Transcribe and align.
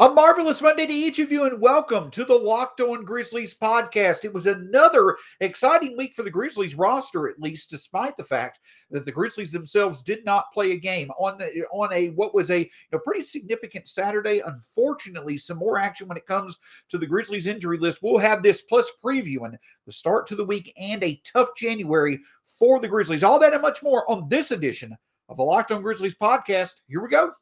A 0.00 0.08
marvelous 0.08 0.62
Monday 0.62 0.86
to 0.86 0.92
each 0.92 1.18
of 1.18 1.32
you, 1.32 1.46
and 1.46 1.60
welcome 1.60 2.08
to 2.12 2.24
the 2.24 2.32
Locked 2.32 2.80
On 2.80 3.04
Grizzlies 3.04 3.56
podcast. 3.60 4.24
It 4.24 4.32
was 4.32 4.46
another 4.46 5.16
exciting 5.40 5.96
week 5.96 6.14
for 6.14 6.22
the 6.22 6.30
Grizzlies 6.30 6.76
roster, 6.76 7.26
at 7.26 7.40
least, 7.40 7.68
despite 7.68 8.16
the 8.16 8.22
fact 8.22 8.60
that 8.92 9.04
the 9.04 9.10
Grizzlies 9.10 9.50
themselves 9.50 10.00
did 10.00 10.24
not 10.24 10.52
play 10.54 10.70
a 10.70 10.76
game 10.76 11.10
on 11.18 11.42
on 11.72 11.92
a 11.92 12.10
what 12.10 12.32
was 12.32 12.48
a, 12.52 12.70
a 12.92 12.98
pretty 13.00 13.22
significant 13.22 13.88
Saturday. 13.88 14.40
Unfortunately, 14.46 15.36
some 15.36 15.58
more 15.58 15.78
action 15.78 16.06
when 16.06 16.16
it 16.16 16.26
comes 16.26 16.58
to 16.90 16.96
the 16.96 17.04
Grizzlies 17.04 17.48
injury 17.48 17.78
list. 17.78 18.00
We'll 18.00 18.18
have 18.18 18.40
this 18.40 18.62
plus 18.62 18.88
previewing 19.04 19.56
the 19.84 19.90
start 19.90 20.28
to 20.28 20.36
the 20.36 20.44
week 20.44 20.72
and 20.78 21.02
a 21.02 21.20
tough 21.24 21.48
January 21.56 22.20
for 22.44 22.78
the 22.78 22.86
Grizzlies. 22.86 23.24
All 23.24 23.40
that 23.40 23.52
and 23.52 23.62
much 23.62 23.82
more 23.82 24.08
on 24.08 24.28
this 24.28 24.52
edition 24.52 24.96
of 25.28 25.38
the 25.38 25.42
Locked 25.42 25.72
On 25.72 25.82
Grizzlies 25.82 26.14
podcast. 26.14 26.74
Here 26.86 27.02
we 27.02 27.08
go. 27.08 27.32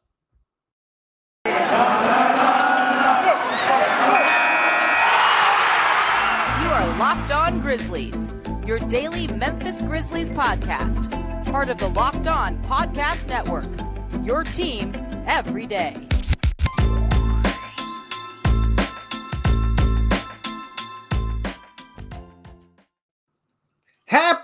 Locked 6.98 7.30
On 7.30 7.60
Grizzlies, 7.60 8.32
your 8.66 8.78
daily 8.78 9.26
Memphis 9.28 9.82
Grizzlies 9.82 10.30
podcast, 10.30 11.10
part 11.52 11.68
of 11.68 11.78
the 11.78 11.88
Locked 11.88 12.26
On 12.26 12.56
Podcast 12.64 13.28
Network. 13.28 13.68
Your 14.24 14.44
team 14.44 14.94
every 15.26 15.66
day. 15.66 15.94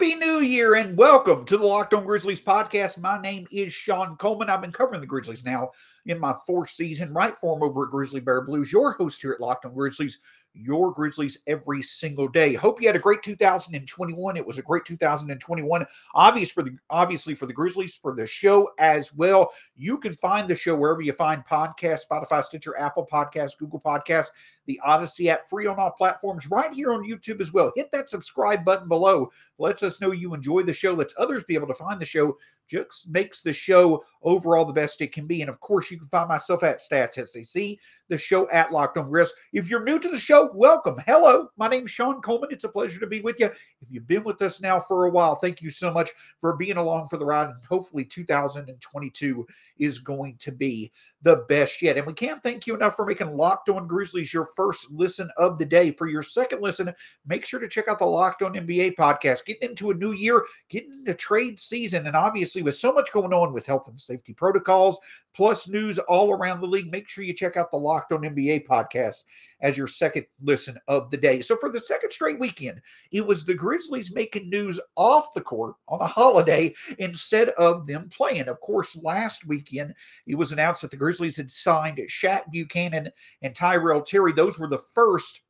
Happy 0.02 0.16
New 0.16 0.40
Year 0.40 0.74
and 0.74 0.98
welcome 0.98 1.44
to 1.44 1.56
the 1.56 1.64
Locked 1.64 1.94
On 1.94 2.04
Grizzlies 2.04 2.40
podcast. 2.40 2.98
My 2.98 3.22
name 3.22 3.46
is 3.52 3.72
Shawn 3.72 4.16
Coleman. 4.16 4.50
I've 4.50 4.60
been 4.60 4.72
covering 4.72 5.00
the 5.00 5.06
Grizzlies 5.06 5.44
now 5.44 5.70
in 6.06 6.18
my 6.18 6.34
fourth 6.44 6.70
season, 6.70 7.14
right 7.14 7.38
form 7.38 7.62
over 7.62 7.84
at 7.84 7.92
Grizzly 7.92 8.18
Bear 8.18 8.40
Blues, 8.40 8.72
your 8.72 8.94
host 8.94 9.22
here 9.22 9.30
at 9.30 9.40
Locked 9.40 9.64
On 9.64 9.72
Grizzlies 9.72 10.18
your 10.54 10.92
Grizzlies 10.92 11.38
every 11.46 11.82
single 11.82 12.28
day. 12.28 12.54
Hope 12.54 12.80
you 12.80 12.88
had 12.88 12.96
a 12.96 13.00
great 13.00 13.22
2021. 13.22 14.36
It 14.36 14.46
was 14.46 14.58
a 14.58 14.62
great 14.62 14.84
2021. 14.84 15.86
Obvious 16.14 16.52
for 16.52 16.62
the 16.62 16.76
obviously 16.90 17.34
for 17.34 17.46
the 17.46 17.52
Grizzlies 17.52 17.96
for 17.96 18.14
the 18.14 18.26
show 18.26 18.70
as 18.78 19.14
well. 19.14 19.50
You 19.76 19.98
can 19.98 20.14
find 20.16 20.48
the 20.48 20.54
show 20.54 20.76
wherever 20.76 21.00
you 21.00 21.12
find 21.12 21.44
podcasts, 21.46 22.06
Spotify, 22.10 22.44
Stitcher, 22.44 22.78
Apple 22.78 23.08
Podcasts, 23.10 23.56
Google 23.56 23.80
Podcasts, 23.80 24.30
the 24.66 24.80
Odyssey 24.84 25.28
app, 25.30 25.48
free 25.48 25.66
on 25.66 25.78
all 25.78 25.90
platforms, 25.90 26.50
right 26.50 26.72
here 26.72 26.92
on 26.92 27.08
YouTube 27.08 27.40
as 27.40 27.52
well. 27.52 27.72
Hit 27.76 27.90
that 27.92 28.08
subscribe 28.08 28.64
button 28.64 28.88
below. 28.88 29.30
Lets 29.58 29.82
us 29.82 30.00
know 30.00 30.12
you 30.12 30.34
enjoy 30.34 30.62
the 30.62 30.72
show. 30.72 30.94
Lets 30.94 31.14
others 31.18 31.44
be 31.44 31.54
able 31.54 31.68
to 31.68 31.74
find 31.74 32.00
the 32.00 32.06
show. 32.06 32.36
Just 32.68 33.08
makes 33.10 33.42
the 33.42 33.52
show 33.52 34.02
overall 34.22 34.64
the 34.64 34.72
best 34.72 35.02
it 35.02 35.12
can 35.12 35.26
be. 35.26 35.42
And 35.42 35.50
of 35.50 35.60
course, 35.60 35.90
you 35.90 35.98
can 35.98 36.08
find 36.08 36.28
myself 36.28 36.62
at 36.62 36.80
Stats 36.80 37.14
SAC, 37.14 37.78
the 38.08 38.16
show 38.16 38.48
at 38.50 38.72
Locked 38.72 38.96
On 38.96 39.10
Grizz. 39.10 39.28
If 39.52 39.68
you're 39.68 39.84
new 39.84 39.98
to 39.98 40.08
the 40.08 40.18
show, 40.18 40.50
welcome. 40.54 40.96
Hello, 41.06 41.48
my 41.58 41.68
name's 41.68 41.90
Shawn 41.90 42.22
Coleman. 42.22 42.50
It's 42.50 42.64
a 42.64 42.68
pleasure 42.68 43.00
to 43.00 43.06
be 43.06 43.20
with 43.20 43.38
you. 43.40 43.50
If 43.80 43.90
you've 43.90 44.06
been 44.06 44.24
with 44.24 44.40
us 44.40 44.60
now 44.60 44.80
for 44.80 45.04
a 45.04 45.10
while, 45.10 45.34
thank 45.36 45.60
you 45.60 45.70
so 45.70 45.92
much 45.92 46.12
for 46.40 46.56
being 46.56 46.78
along 46.78 47.08
for 47.08 47.18
the 47.18 47.26
ride. 47.26 47.50
And 47.50 47.64
hopefully, 47.64 48.04
2022 48.04 49.46
is 49.78 49.98
going 49.98 50.36
to 50.38 50.52
be 50.52 50.90
the 51.22 51.44
best 51.48 51.82
yet. 51.82 51.98
And 51.98 52.06
we 52.06 52.14
can't 52.14 52.42
thank 52.42 52.66
you 52.66 52.74
enough 52.74 52.96
for 52.96 53.04
making 53.04 53.36
Locked 53.36 53.68
On 53.68 53.86
Grizzlies 53.86 54.32
your 54.32 54.46
first 54.56 54.90
listen 54.90 55.30
of 55.36 55.58
the 55.58 55.64
day. 55.64 55.90
For 55.92 56.08
your 56.08 56.22
second 56.22 56.62
listen, 56.62 56.92
make 57.26 57.44
sure 57.44 57.60
to 57.60 57.68
check 57.68 57.88
out 57.88 57.98
the 57.98 58.06
Locked 58.06 58.42
On 58.42 58.52
NBA 58.52 58.94
podcast. 58.96 59.44
Getting 59.44 59.70
into 59.70 59.90
a 59.90 59.94
new 59.94 60.12
year, 60.12 60.44
getting 60.68 60.92
into 60.92 61.14
trade 61.14 61.58
season, 61.58 62.06
and 62.06 62.16
obviously 62.16 62.62
with 62.62 62.74
so 62.74 62.92
much 62.92 63.12
going 63.12 63.32
on 63.32 63.52
with 63.52 63.66
health 63.66 63.88
and 63.88 64.00
safety 64.00 64.32
protocols, 64.32 64.98
plus 65.34 65.68
news 65.68 65.98
all 65.98 66.32
around 66.32 66.60
the 66.60 66.66
league, 66.66 66.90
make 66.90 67.08
sure 67.08 67.24
you 67.24 67.34
check 67.34 67.56
out 67.56 67.70
the 67.70 67.76
Locked 67.76 68.12
On 68.12 68.20
NBA 68.20 68.66
podcast 68.66 69.24
as 69.62 69.78
your 69.78 69.86
second 69.86 70.26
listen 70.40 70.76
of 70.88 71.10
the 71.10 71.16
day. 71.16 71.40
So 71.40 71.56
for 71.56 71.70
the 71.70 71.80
second 71.80 72.10
straight 72.10 72.38
weekend, 72.38 72.80
it 73.12 73.26
was 73.26 73.44
the 73.44 73.54
Grizzlies 73.54 74.14
making 74.14 74.50
news 74.50 74.78
off 74.96 75.32
the 75.34 75.40
court 75.40 75.76
on 75.88 76.00
a 76.00 76.06
holiday 76.06 76.74
instead 76.98 77.50
of 77.50 77.86
them 77.86 78.10
playing. 78.10 78.48
Of 78.48 78.60
course, 78.60 78.96
last 78.96 79.46
weekend 79.46 79.94
it 80.26 80.34
was 80.34 80.52
announced 80.52 80.82
that 80.82 80.90
the 80.90 80.96
Grizzlies 80.96 81.36
had 81.36 81.50
signed 81.50 81.98
Shaq 81.98 82.50
Buchanan 82.50 83.08
and 83.42 83.54
Tyrell 83.54 84.02
Terry. 84.02 84.32
Those 84.32 84.58
were 84.58 84.68
the 84.68 84.78
first 84.78 85.40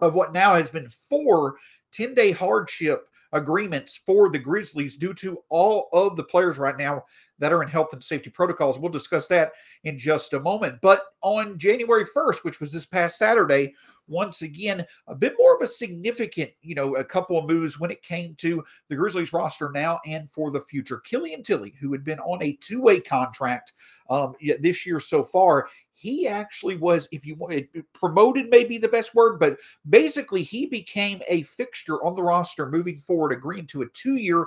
of 0.00 0.14
what 0.14 0.32
now 0.32 0.54
has 0.54 0.70
been 0.70 0.88
four 0.88 1.56
10 1.92 2.14
day 2.14 2.32
hardship 2.32 3.08
agreements 3.32 3.96
for 3.96 4.30
the 4.30 4.38
Grizzlies 4.38 4.96
due 4.96 5.14
to 5.14 5.38
all 5.50 5.88
of 5.92 6.16
the 6.16 6.24
players 6.24 6.58
right 6.58 6.76
now 6.76 7.04
that 7.38 7.52
are 7.52 7.62
in 7.62 7.68
health 7.68 7.92
and 7.92 8.02
safety 8.02 8.30
protocols. 8.30 8.78
We'll 8.78 8.90
discuss 8.90 9.26
that 9.28 9.52
in 9.84 9.98
just 9.98 10.32
a 10.32 10.40
moment. 10.40 10.80
But 10.80 11.02
on 11.22 11.58
January 11.58 12.04
1st, 12.04 12.44
which 12.44 12.60
was 12.60 12.72
this 12.72 12.86
past 12.86 13.18
Saturday, 13.18 13.74
once 14.08 14.42
again, 14.42 14.84
a 15.06 15.14
bit 15.14 15.34
more 15.38 15.54
of 15.54 15.62
a 15.62 15.66
significant, 15.66 16.50
you 16.62 16.74
know, 16.74 16.96
a 16.96 17.04
couple 17.04 17.38
of 17.38 17.46
moves 17.46 17.78
when 17.78 17.90
it 17.90 18.02
came 18.02 18.34
to 18.36 18.64
the 18.88 18.96
Grizzlies 18.96 19.32
roster 19.32 19.70
now 19.72 20.00
and 20.06 20.30
for 20.30 20.50
the 20.50 20.60
future. 20.60 20.98
Killian 20.98 21.42
Tillie, 21.42 21.74
who 21.80 21.92
had 21.92 22.04
been 22.04 22.18
on 22.20 22.42
a 22.42 22.58
two 22.60 22.80
way 22.80 23.00
contract 23.00 23.72
um, 24.10 24.34
this 24.60 24.86
year 24.86 24.98
so 25.00 25.22
far, 25.22 25.68
he 25.98 26.28
actually 26.28 26.76
was, 26.76 27.08
if 27.10 27.26
you 27.26 27.34
want, 27.34 27.66
promoted 27.92 28.48
may 28.50 28.62
be 28.62 28.78
the 28.78 28.88
best 28.88 29.16
word, 29.16 29.40
but 29.40 29.58
basically 29.88 30.44
he 30.44 30.64
became 30.64 31.20
a 31.26 31.42
fixture 31.42 32.02
on 32.04 32.14
the 32.14 32.22
roster 32.22 32.70
moving 32.70 32.98
forward, 32.98 33.32
agreeing 33.32 33.66
to 33.66 33.82
a 33.82 33.88
two 33.88 34.14
year, 34.14 34.46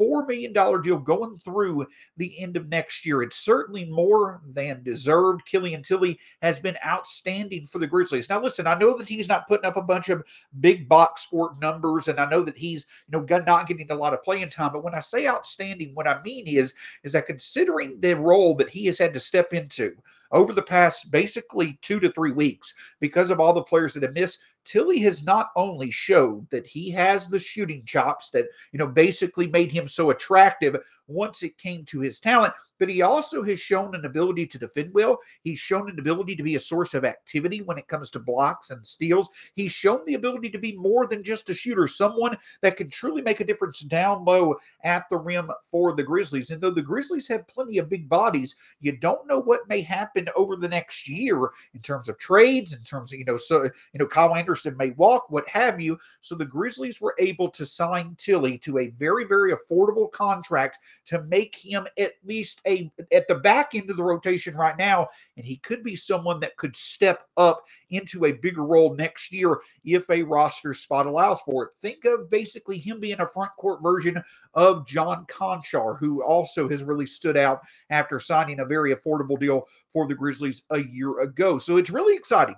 $4 0.00 0.26
million 0.26 0.52
deal 0.82 0.98
going 0.98 1.38
through 1.38 1.86
the 2.16 2.40
end 2.40 2.56
of 2.56 2.68
next 2.68 3.04
year. 3.04 3.22
It's 3.22 3.36
certainly 3.36 3.84
more 3.84 4.40
than 4.52 4.82
deserved. 4.82 5.44
Killian 5.46 5.82
Tillie 5.82 6.18
has 6.42 6.58
been 6.58 6.76
outstanding 6.86 7.66
for 7.66 7.78
the 7.78 7.86
Grizzlies. 7.86 8.28
Now, 8.28 8.42
listen, 8.42 8.66
I 8.66 8.78
know 8.78 8.96
that 8.96 9.08
he's 9.08 9.28
not 9.28 9.46
putting 9.46 9.66
up 9.66 9.76
a 9.76 9.82
bunch 9.82 10.08
of 10.08 10.24
big 10.60 10.88
box 10.88 11.22
score 11.22 11.54
numbers, 11.60 12.08
and 12.08 12.18
I 12.18 12.28
know 12.28 12.42
that 12.42 12.56
he's, 12.56 12.86
you 13.08 13.18
know, 13.18 13.38
not 13.46 13.66
getting 13.66 13.90
a 13.90 13.94
lot 13.94 14.14
of 14.14 14.22
playing 14.22 14.50
time. 14.50 14.72
But 14.72 14.84
when 14.84 14.94
I 14.94 15.00
say 15.00 15.26
outstanding, 15.26 15.94
what 15.94 16.08
I 16.08 16.22
mean 16.22 16.46
is, 16.46 16.74
is 17.04 17.12
that 17.12 17.26
considering 17.26 18.00
the 18.00 18.14
role 18.16 18.54
that 18.56 18.70
he 18.70 18.86
has 18.86 18.98
had 18.98 19.14
to 19.14 19.20
step 19.20 19.52
into 19.52 19.96
over 20.32 20.52
the 20.52 20.62
past 20.62 21.10
basically 21.10 21.78
two 21.82 22.00
to 22.00 22.10
three 22.12 22.32
weeks 22.32 22.74
because 23.00 23.30
of 23.30 23.40
all 23.40 23.52
the 23.52 23.62
players 23.62 23.94
that 23.94 24.02
have 24.02 24.14
missed, 24.14 24.40
Tillie 24.64 25.00
has 25.00 25.24
not 25.24 25.50
only 25.56 25.90
showed 25.90 26.48
that 26.50 26.66
he 26.66 26.90
has 26.90 27.28
the 27.28 27.38
shooting 27.38 27.84
chops 27.84 28.30
that, 28.30 28.46
you 28.72 28.78
know, 28.78 28.86
basically 28.86 29.46
made 29.46 29.72
him 29.72 29.86
so 29.86 30.10
attractive 30.10 30.76
once 31.10 31.42
it 31.42 31.58
came 31.58 31.84
to 31.84 32.00
his 32.00 32.20
talent, 32.20 32.54
but 32.78 32.88
he 32.88 33.02
also 33.02 33.42
has 33.42 33.60
shown 33.60 33.94
an 33.94 34.06
ability 34.06 34.46
to 34.46 34.58
defend 34.58 34.92
well. 34.94 35.18
He's 35.42 35.58
shown 35.58 35.90
an 35.90 35.98
ability 35.98 36.34
to 36.36 36.42
be 36.42 36.54
a 36.54 36.60
source 36.60 36.94
of 36.94 37.04
activity 37.04 37.60
when 37.60 37.76
it 37.76 37.88
comes 37.88 38.10
to 38.10 38.18
blocks 38.18 38.70
and 38.70 38.84
steals. 38.84 39.28
He's 39.54 39.72
shown 39.72 40.00
the 40.06 40.14
ability 40.14 40.48
to 40.50 40.58
be 40.58 40.76
more 40.76 41.06
than 41.06 41.22
just 41.22 41.50
a 41.50 41.54
shooter, 41.54 41.86
someone 41.86 42.38
that 42.62 42.78
can 42.78 42.88
truly 42.88 43.20
make 43.20 43.40
a 43.40 43.44
difference 43.44 43.80
down 43.80 44.24
low 44.24 44.56
at 44.82 45.04
the 45.10 45.18
rim 45.18 45.50
for 45.62 45.94
the 45.94 46.02
Grizzlies. 46.02 46.50
And 46.50 46.60
though 46.60 46.70
the 46.70 46.80
Grizzlies 46.80 47.28
have 47.28 47.46
plenty 47.48 47.76
of 47.76 47.90
big 47.90 48.08
bodies, 48.08 48.56
you 48.80 48.92
don't 48.92 49.26
know 49.26 49.40
what 49.40 49.68
may 49.68 49.82
happen 49.82 50.28
over 50.34 50.56
the 50.56 50.68
next 50.68 51.06
year 51.06 51.50
in 51.74 51.80
terms 51.82 52.08
of 52.08 52.18
trades, 52.18 52.72
in 52.72 52.82
terms 52.82 53.12
of, 53.12 53.18
you 53.18 53.26
know, 53.26 53.36
so, 53.36 53.64
you 53.64 53.98
know, 53.98 54.06
Kyle 54.06 54.34
Anderson 54.34 54.76
may 54.78 54.90
walk, 54.92 55.28
what 55.28 55.46
have 55.48 55.80
you. 55.80 55.98
So 56.22 56.34
the 56.34 56.46
Grizzlies 56.46 57.00
were 57.00 57.14
able 57.18 57.50
to 57.50 57.66
sign 57.66 58.14
Tillie 58.16 58.58
to 58.58 58.78
a 58.78 58.88
very, 58.88 59.24
very 59.24 59.52
affordable 59.52 60.10
contract 60.10 60.78
to 61.10 61.24
make 61.24 61.56
him 61.56 61.88
at 61.98 62.12
least 62.24 62.60
a 62.68 62.88
at 63.12 63.26
the 63.26 63.34
back 63.34 63.74
end 63.74 63.90
of 63.90 63.96
the 63.96 64.02
rotation 64.02 64.56
right 64.56 64.78
now. 64.78 65.08
And 65.36 65.44
he 65.44 65.56
could 65.56 65.82
be 65.82 65.96
someone 65.96 66.38
that 66.38 66.56
could 66.56 66.76
step 66.76 67.24
up 67.36 67.64
into 67.90 68.26
a 68.26 68.32
bigger 68.32 68.64
role 68.64 68.94
next 68.94 69.32
year 69.32 69.58
if 69.84 70.08
a 70.08 70.22
roster 70.22 70.72
spot 70.72 71.06
allows 71.06 71.40
for 71.40 71.64
it. 71.64 71.70
Think 71.82 72.04
of 72.04 72.30
basically 72.30 72.78
him 72.78 73.00
being 73.00 73.18
a 73.18 73.26
front 73.26 73.50
court 73.58 73.82
version 73.82 74.22
of 74.54 74.86
John 74.86 75.26
Konchar, 75.26 75.98
who 75.98 76.22
also 76.22 76.68
has 76.68 76.84
really 76.84 77.06
stood 77.06 77.36
out 77.36 77.60
after 77.90 78.20
signing 78.20 78.60
a 78.60 78.64
very 78.64 78.94
affordable 78.94 79.38
deal 79.38 79.66
for 79.92 80.06
the 80.06 80.14
Grizzlies 80.14 80.62
a 80.70 80.78
year 80.78 81.22
ago. 81.22 81.58
So 81.58 81.76
it's 81.76 81.90
really 81.90 82.14
exciting 82.14 82.54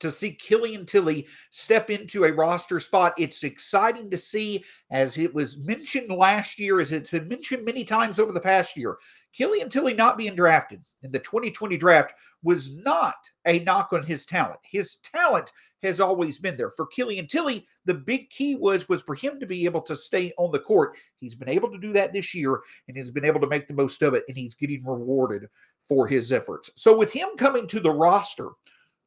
to 0.00 0.10
see 0.10 0.32
Killian 0.32 0.86
Tillie 0.86 1.26
step 1.50 1.90
into 1.90 2.24
a 2.24 2.32
roster 2.32 2.80
spot. 2.80 3.14
It's 3.18 3.44
exciting 3.44 4.10
to 4.10 4.16
see, 4.16 4.64
as 4.90 5.18
it 5.18 5.32
was 5.32 5.64
mentioned 5.64 6.10
last 6.10 6.58
year, 6.58 6.80
as 6.80 6.92
it's 6.92 7.10
been 7.10 7.28
mentioned 7.28 7.64
many 7.64 7.84
times 7.84 8.18
over 8.18 8.32
the 8.32 8.40
past 8.40 8.76
year. 8.76 8.96
Killian 9.32 9.68
Tillie 9.68 9.94
not 9.94 10.18
being 10.18 10.34
drafted 10.34 10.82
in 11.02 11.12
the 11.12 11.18
2020 11.18 11.76
draft 11.76 12.14
was 12.42 12.76
not 12.76 13.14
a 13.46 13.60
knock 13.60 13.92
on 13.92 14.02
his 14.02 14.26
talent. 14.26 14.58
His 14.64 14.96
talent 14.96 15.52
has 15.82 16.00
always 16.00 16.38
been 16.38 16.56
there. 16.56 16.70
For 16.70 16.86
Killian 16.86 17.26
Tillie, 17.26 17.66
the 17.84 17.94
big 17.94 18.28
key 18.30 18.54
was 18.54 18.88
was 18.88 19.02
for 19.02 19.14
him 19.14 19.38
to 19.40 19.46
be 19.46 19.64
able 19.64 19.80
to 19.82 19.96
stay 19.96 20.32
on 20.36 20.50
the 20.50 20.58
court. 20.58 20.96
He's 21.20 21.34
been 21.34 21.48
able 21.48 21.70
to 21.70 21.78
do 21.78 21.92
that 21.92 22.12
this 22.12 22.34
year 22.34 22.60
and 22.88 22.96
he's 22.96 23.10
been 23.10 23.24
able 23.24 23.40
to 23.40 23.46
make 23.46 23.66
the 23.66 23.74
most 23.74 24.02
of 24.02 24.14
it 24.14 24.24
and 24.28 24.36
he's 24.36 24.54
getting 24.54 24.84
rewarded 24.84 25.48
for 25.88 26.06
his 26.06 26.32
efforts. 26.32 26.70
So 26.76 26.96
with 26.96 27.12
him 27.12 27.28
coming 27.36 27.66
to 27.68 27.80
the 27.80 27.90
roster, 27.90 28.50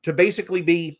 to 0.03 0.13
basically 0.13 0.61
be 0.61 0.99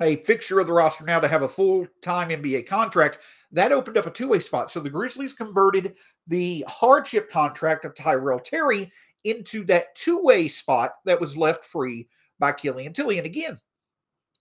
a 0.00 0.16
fixture 0.16 0.58
of 0.60 0.66
the 0.66 0.72
roster 0.72 1.04
now 1.04 1.20
to 1.20 1.28
have 1.28 1.42
a 1.42 1.48
full 1.48 1.86
time 2.02 2.30
NBA 2.30 2.66
contract, 2.66 3.18
that 3.52 3.72
opened 3.72 3.96
up 3.96 4.06
a 4.06 4.10
two 4.10 4.28
way 4.28 4.40
spot. 4.40 4.70
So 4.70 4.80
the 4.80 4.90
Grizzlies 4.90 5.32
converted 5.32 5.96
the 6.26 6.64
hardship 6.66 7.30
contract 7.30 7.84
of 7.84 7.94
Tyrell 7.94 8.40
Terry 8.40 8.90
into 9.24 9.64
that 9.64 9.94
two 9.94 10.22
way 10.22 10.48
spot 10.48 10.92
that 11.04 11.20
was 11.20 11.36
left 11.36 11.64
free 11.64 12.08
by 12.38 12.52
Killian 12.52 12.92
Tillie. 12.92 13.18
And 13.18 13.26
again, 13.26 13.58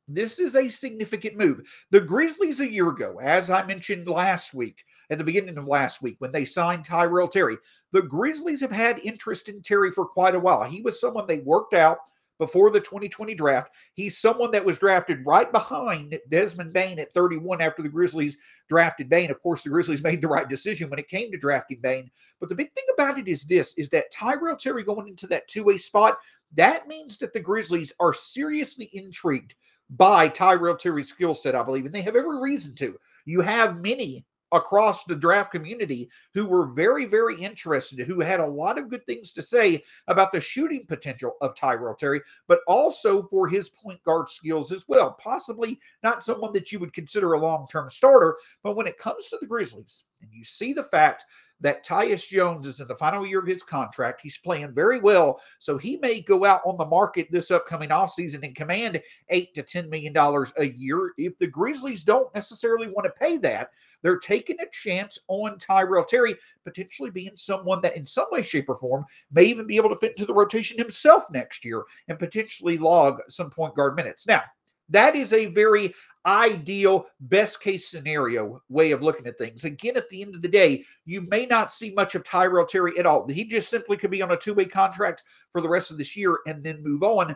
this 0.07 0.39
is 0.39 0.55
a 0.55 0.67
significant 0.67 1.37
move. 1.37 1.61
The 1.91 2.01
Grizzlies 2.01 2.59
a 2.59 2.69
year 2.69 2.89
ago, 2.89 3.19
as 3.21 3.49
I 3.49 3.65
mentioned 3.65 4.07
last 4.07 4.53
week, 4.53 4.83
at 5.09 5.17
the 5.17 5.23
beginning 5.23 5.57
of 5.57 5.67
last 5.67 6.01
week, 6.01 6.15
when 6.19 6.31
they 6.31 6.43
signed 6.43 6.83
Tyrell 6.83 7.27
Terry, 7.27 7.57
the 7.91 8.01
Grizzlies 8.01 8.61
have 8.61 8.71
had 8.71 8.99
interest 8.99 9.47
in 9.47 9.61
Terry 9.61 9.91
for 9.91 10.05
quite 10.05 10.35
a 10.35 10.39
while. 10.39 10.63
He 10.63 10.81
was 10.81 10.99
someone 10.99 11.27
they 11.27 11.39
worked 11.39 11.73
out 11.73 11.99
before 12.39 12.71
the 12.71 12.79
2020 12.79 13.35
draft. 13.35 13.71
He's 13.93 14.17
someone 14.17 14.51
that 14.51 14.65
was 14.65 14.77
drafted 14.77 15.25
right 15.25 15.51
behind 15.51 16.19
Desmond 16.29 16.73
Bane 16.73 16.99
at 16.99 17.13
31 17.13 17.61
after 17.61 17.81
the 17.81 17.89
Grizzlies 17.89 18.37
drafted 18.69 19.09
Bane. 19.09 19.31
Of 19.31 19.41
course, 19.41 19.61
the 19.63 19.69
Grizzlies 19.69 20.03
made 20.03 20.21
the 20.21 20.27
right 20.27 20.49
decision 20.49 20.89
when 20.89 20.99
it 20.99 21.07
came 21.07 21.31
to 21.31 21.37
drafting 21.37 21.79
Bane. 21.81 22.09
But 22.39 22.49
the 22.49 22.55
big 22.55 22.73
thing 22.73 22.85
about 22.93 23.17
it 23.17 23.27
is 23.27 23.43
this 23.43 23.77
is 23.77 23.89
that 23.89 24.11
Tyrell 24.11 24.55
Terry 24.55 24.83
going 24.83 25.07
into 25.07 25.27
that 25.27 25.47
two-way 25.47 25.77
spot, 25.77 26.17
that 26.53 26.87
means 26.87 27.17
that 27.17 27.33
the 27.33 27.39
Grizzlies 27.39 27.93
are 27.99 28.13
seriously 28.13 28.89
intrigued 28.93 29.55
by 29.91 30.27
Tyrell 30.27 30.75
Terry's 30.75 31.09
skill 31.09 31.33
set, 31.33 31.55
I 31.55 31.63
believe, 31.63 31.85
and 31.85 31.93
they 31.93 32.01
have 32.01 32.15
every 32.15 32.39
reason 32.39 32.75
to. 32.75 32.97
You 33.25 33.41
have 33.41 33.81
many 33.81 34.25
across 34.53 35.03
the 35.03 35.15
draft 35.15 35.51
community 35.51 36.09
who 36.33 36.45
were 36.45 36.67
very, 36.67 37.05
very 37.05 37.39
interested, 37.39 37.99
who 37.99 38.21
had 38.21 38.39
a 38.39 38.45
lot 38.45 38.77
of 38.77 38.89
good 38.89 39.05
things 39.05 39.33
to 39.33 39.41
say 39.41 39.83
about 40.07 40.31
the 40.31 40.39
shooting 40.39 40.85
potential 40.85 41.33
of 41.41 41.55
Tyrell 41.55 41.95
Terry, 41.95 42.21
but 42.47 42.59
also 42.67 43.23
for 43.23 43.47
his 43.47 43.69
point 43.69 44.01
guard 44.03 44.29
skills 44.29 44.71
as 44.71 44.85
well. 44.87 45.11
Possibly 45.13 45.79
not 46.03 46.23
someone 46.23 46.53
that 46.53 46.71
you 46.71 46.79
would 46.79 46.93
consider 46.93 47.33
a 47.33 47.39
long 47.39 47.67
term 47.67 47.89
starter, 47.89 48.37
but 48.63 48.75
when 48.75 48.87
it 48.87 48.97
comes 48.97 49.27
to 49.29 49.37
the 49.41 49.47
Grizzlies, 49.47 50.05
and 50.21 50.31
you 50.31 50.45
see 50.45 50.71
the 50.71 50.83
fact 50.83 51.25
that 51.63 51.85
Tyus 51.85 52.27
Jones 52.27 52.67
is 52.67 52.81
in 52.81 52.87
the 52.87 52.95
final 52.95 53.25
year 53.25 53.39
of 53.39 53.47
his 53.47 53.63
contract. 53.63 54.19
He's 54.21 54.37
playing 54.37 54.73
very 54.73 54.99
well. 54.99 55.39
So 55.59 55.77
he 55.77 55.97
may 55.97 56.19
go 56.19 56.45
out 56.45 56.61
on 56.65 56.77
the 56.77 56.85
market 56.85 57.29
this 57.31 57.51
upcoming 57.51 57.89
offseason 57.89 58.43
and 58.43 58.53
command 58.53 59.01
eight 59.29 59.55
to 59.55 59.63
$10 59.63 59.89
million 59.89 60.15
a 60.57 60.65
year. 60.65 61.13
If 61.17 61.37
the 61.39 61.47
Grizzlies 61.47 62.03
don't 62.03 62.33
necessarily 62.35 62.87
want 62.87 63.05
to 63.05 63.19
pay 63.19 63.37
that, 63.39 63.69
they're 64.01 64.19
taking 64.19 64.59
a 64.59 64.69
chance 64.71 65.17
on 65.29 65.57
Tyrell 65.57 66.03
Terry, 66.03 66.35
potentially 66.65 67.09
being 67.09 67.31
someone 67.35 67.79
that 67.81 67.95
in 67.95 68.05
some 68.05 68.27
way, 68.29 68.43
shape, 68.43 68.67
or 68.67 68.75
form 68.75 69.05
may 69.31 69.45
even 69.45 69.65
be 69.65 69.77
able 69.77 69.89
to 69.89 69.95
fit 69.95 70.11
into 70.11 70.25
the 70.25 70.33
rotation 70.33 70.77
himself 70.77 71.31
next 71.31 71.63
year 71.63 71.83
and 72.09 72.19
potentially 72.19 72.77
log 72.77 73.21
some 73.29 73.49
point 73.49 73.73
guard 73.75 73.95
minutes. 73.95 74.27
Now, 74.27 74.43
that 74.89 75.15
is 75.15 75.33
a 75.33 75.47
very 75.47 75.93
ideal, 76.25 77.05
best 77.21 77.61
case 77.61 77.89
scenario 77.89 78.61
way 78.69 78.91
of 78.91 79.01
looking 79.01 79.27
at 79.27 79.37
things. 79.37 79.65
Again, 79.65 79.97
at 79.97 80.09
the 80.09 80.21
end 80.21 80.35
of 80.35 80.41
the 80.41 80.47
day, 80.47 80.83
you 81.05 81.21
may 81.21 81.45
not 81.45 81.71
see 81.71 81.91
much 81.91 82.15
of 82.15 82.23
Tyrell 82.23 82.65
Terry 82.65 82.97
at 82.97 83.05
all. 83.05 83.27
He 83.27 83.45
just 83.45 83.69
simply 83.69 83.97
could 83.97 84.11
be 84.11 84.21
on 84.21 84.31
a 84.31 84.37
two 84.37 84.53
way 84.53 84.65
contract 84.65 85.23
for 85.51 85.61
the 85.61 85.69
rest 85.69 85.91
of 85.91 85.97
this 85.97 86.15
year 86.15 86.39
and 86.47 86.63
then 86.63 86.83
move 86.83 87.03
on. 87.03 87.35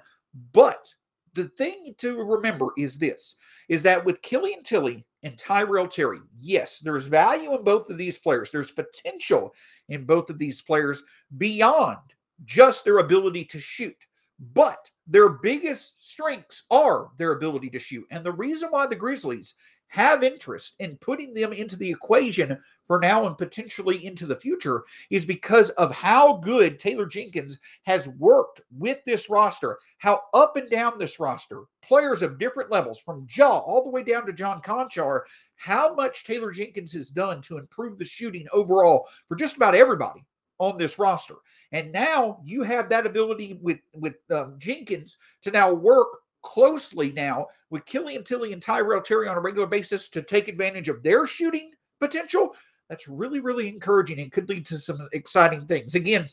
But 0.54 0.94
the 1.34 1.50
thing 1.50 1.94
to 2.00 2.24
remember 2.24 2.70
is 2.78 2.98
this 2.98 3.36
is 3.70 3.84
that 3.84 4.04
with 4.04 4.22
Killian 4.22 4.64
Tillie 4.64 5.06
and 5.24 5.38
Tyrell 5.38 5.88
Terry, 5.88 6.20
yes, 6.38 6.80
there's 6.80 7.08
value 7.08 7.54
in 7.54 7.64
both 7.64 7.90
of 7.90 7.98
these 7.98 8.18
players. 8.18 8.50
There's 8.50 8.72
potential 8.72 9.54
in 9.90 10.06
both 10.06 10.30
of 10.30 10.40
these 10.40 10.62
players 10.62 11.04
beyond 11.38 11.98
just 12.46 12.86
their 12.86 13.00
ability 13.00 13.44
to 13.46 13.60
shoot. 13.60 14.06
But 14.54 14.90
their 15.08 15.30
biggest 15.30 16.10
strengths 16.10 16.64
are 16.70 17.10
their 17.18 17.32
ability 17.32 17.70
to 17.72 17.80
shoot. 17.80 18.06
And 18.12 18.26
the 18.26 18.32
reason 18.32 18.70
why 18.70 18.88
the 18.88 18.96
Grizzlies 18.96 19.56
have 19.90 20.24
interest 20.24 20.76
in 20.80 20.98
putting 20.98 21.34
them 21.34 21.54
into 21.54 21.78
the 21.78 21.90
equation 21.90 22.58
for 22.86 23.00
now 23.00 23.26
and 23.26 23.38
potentially 23.38 24.06
into 24.06 24.26
the 24.26 24.36
future 24.36 24.84
is 25.10 25.26
because 25.26 25.70
of 25.72 25.94
how 25.94 26.38
good 26.38 26.78
Taylor 26.78 27.06
Jenkins 27.06 27.60
has 27.84 28.10
worked 28.10 28.62
with 28.78 29.00
this 29.06 29.30
roster, 29.30 29.80
how 29.98 30.22
up 30.34 30.58
and 30.58 30.70
down 30.70 30.98
this 30.98 31.20
roster, 31.20 31.64
players 31.82 32.22
of 32.22 32.38
different 32.38 32.70
levels, 32.70 33.00
from 33.00 33.28
Ja 33.34 33.60
all 33.60 33.84
the 33.84 33.90
way 33.90 34.04
down 34.04 34.26
to 34.26 34.34
John 34.34 34.62
Konchar, 34.62 35.22
how 35.56 35.94
much 35.96 36.26
Taylor 36.26 36.52
Jenkins 36.52 36.92
has 36.94 37.10
done 37.10 37.42
to 37.44 37.58
improve 37.58 37.98
the 37.98 38.06
shooting 38.06 38.46
overall 38.52 39.08
for 39.28 39.36
just 39.36 39.56
about 39.56 39.76
everybody 39.76 40.24
on 40.60 40.78
this 40.78 41.00
roster. 41.00 41.36
And 41.72 41.92
now 41.92 42.40
you 42.44 42.64
have 42.64 42.90
that 42.90 43.06
ability 43.06 43.60
with 43.62 43.80
with 43.94 44.16
um, 44.32 44.56
Jenkins 44.58 45.18
to 45.42 45.52
now 45.52 45.74
work 45.74 46.08
closely 46.42 47.12
now 47.12 47.48
with 47.70 47.86
Killian 47.86 48.24
Tillie 48.24 48.54
and 48.54 48.62
Tyrell 48.62 49.02
Terry 49.02 49.28
on 49.28 49.38
a 49.38 49.42
regular 49.42 49.68
basis 49.68 50.08
to 50.10 50.22
take 50.22 50.48
advantage 50.48 50.88
of 50.88 51.04
their 51.04 51.28
shooting 51.28 51.72
potential. 52.00 52.56
That's 52.90 53.08
really, 53.08 53.42
really 53.42 53.68
encouraging 53.68 54.20
and 54.20 54.32
could 54.32 54.48
lead 54.48 54.66
to 54.68 54.78
some 54.78 55.10
exciting 55.12 55.66
things. 55.66 55.96
Again, 55.96 56.28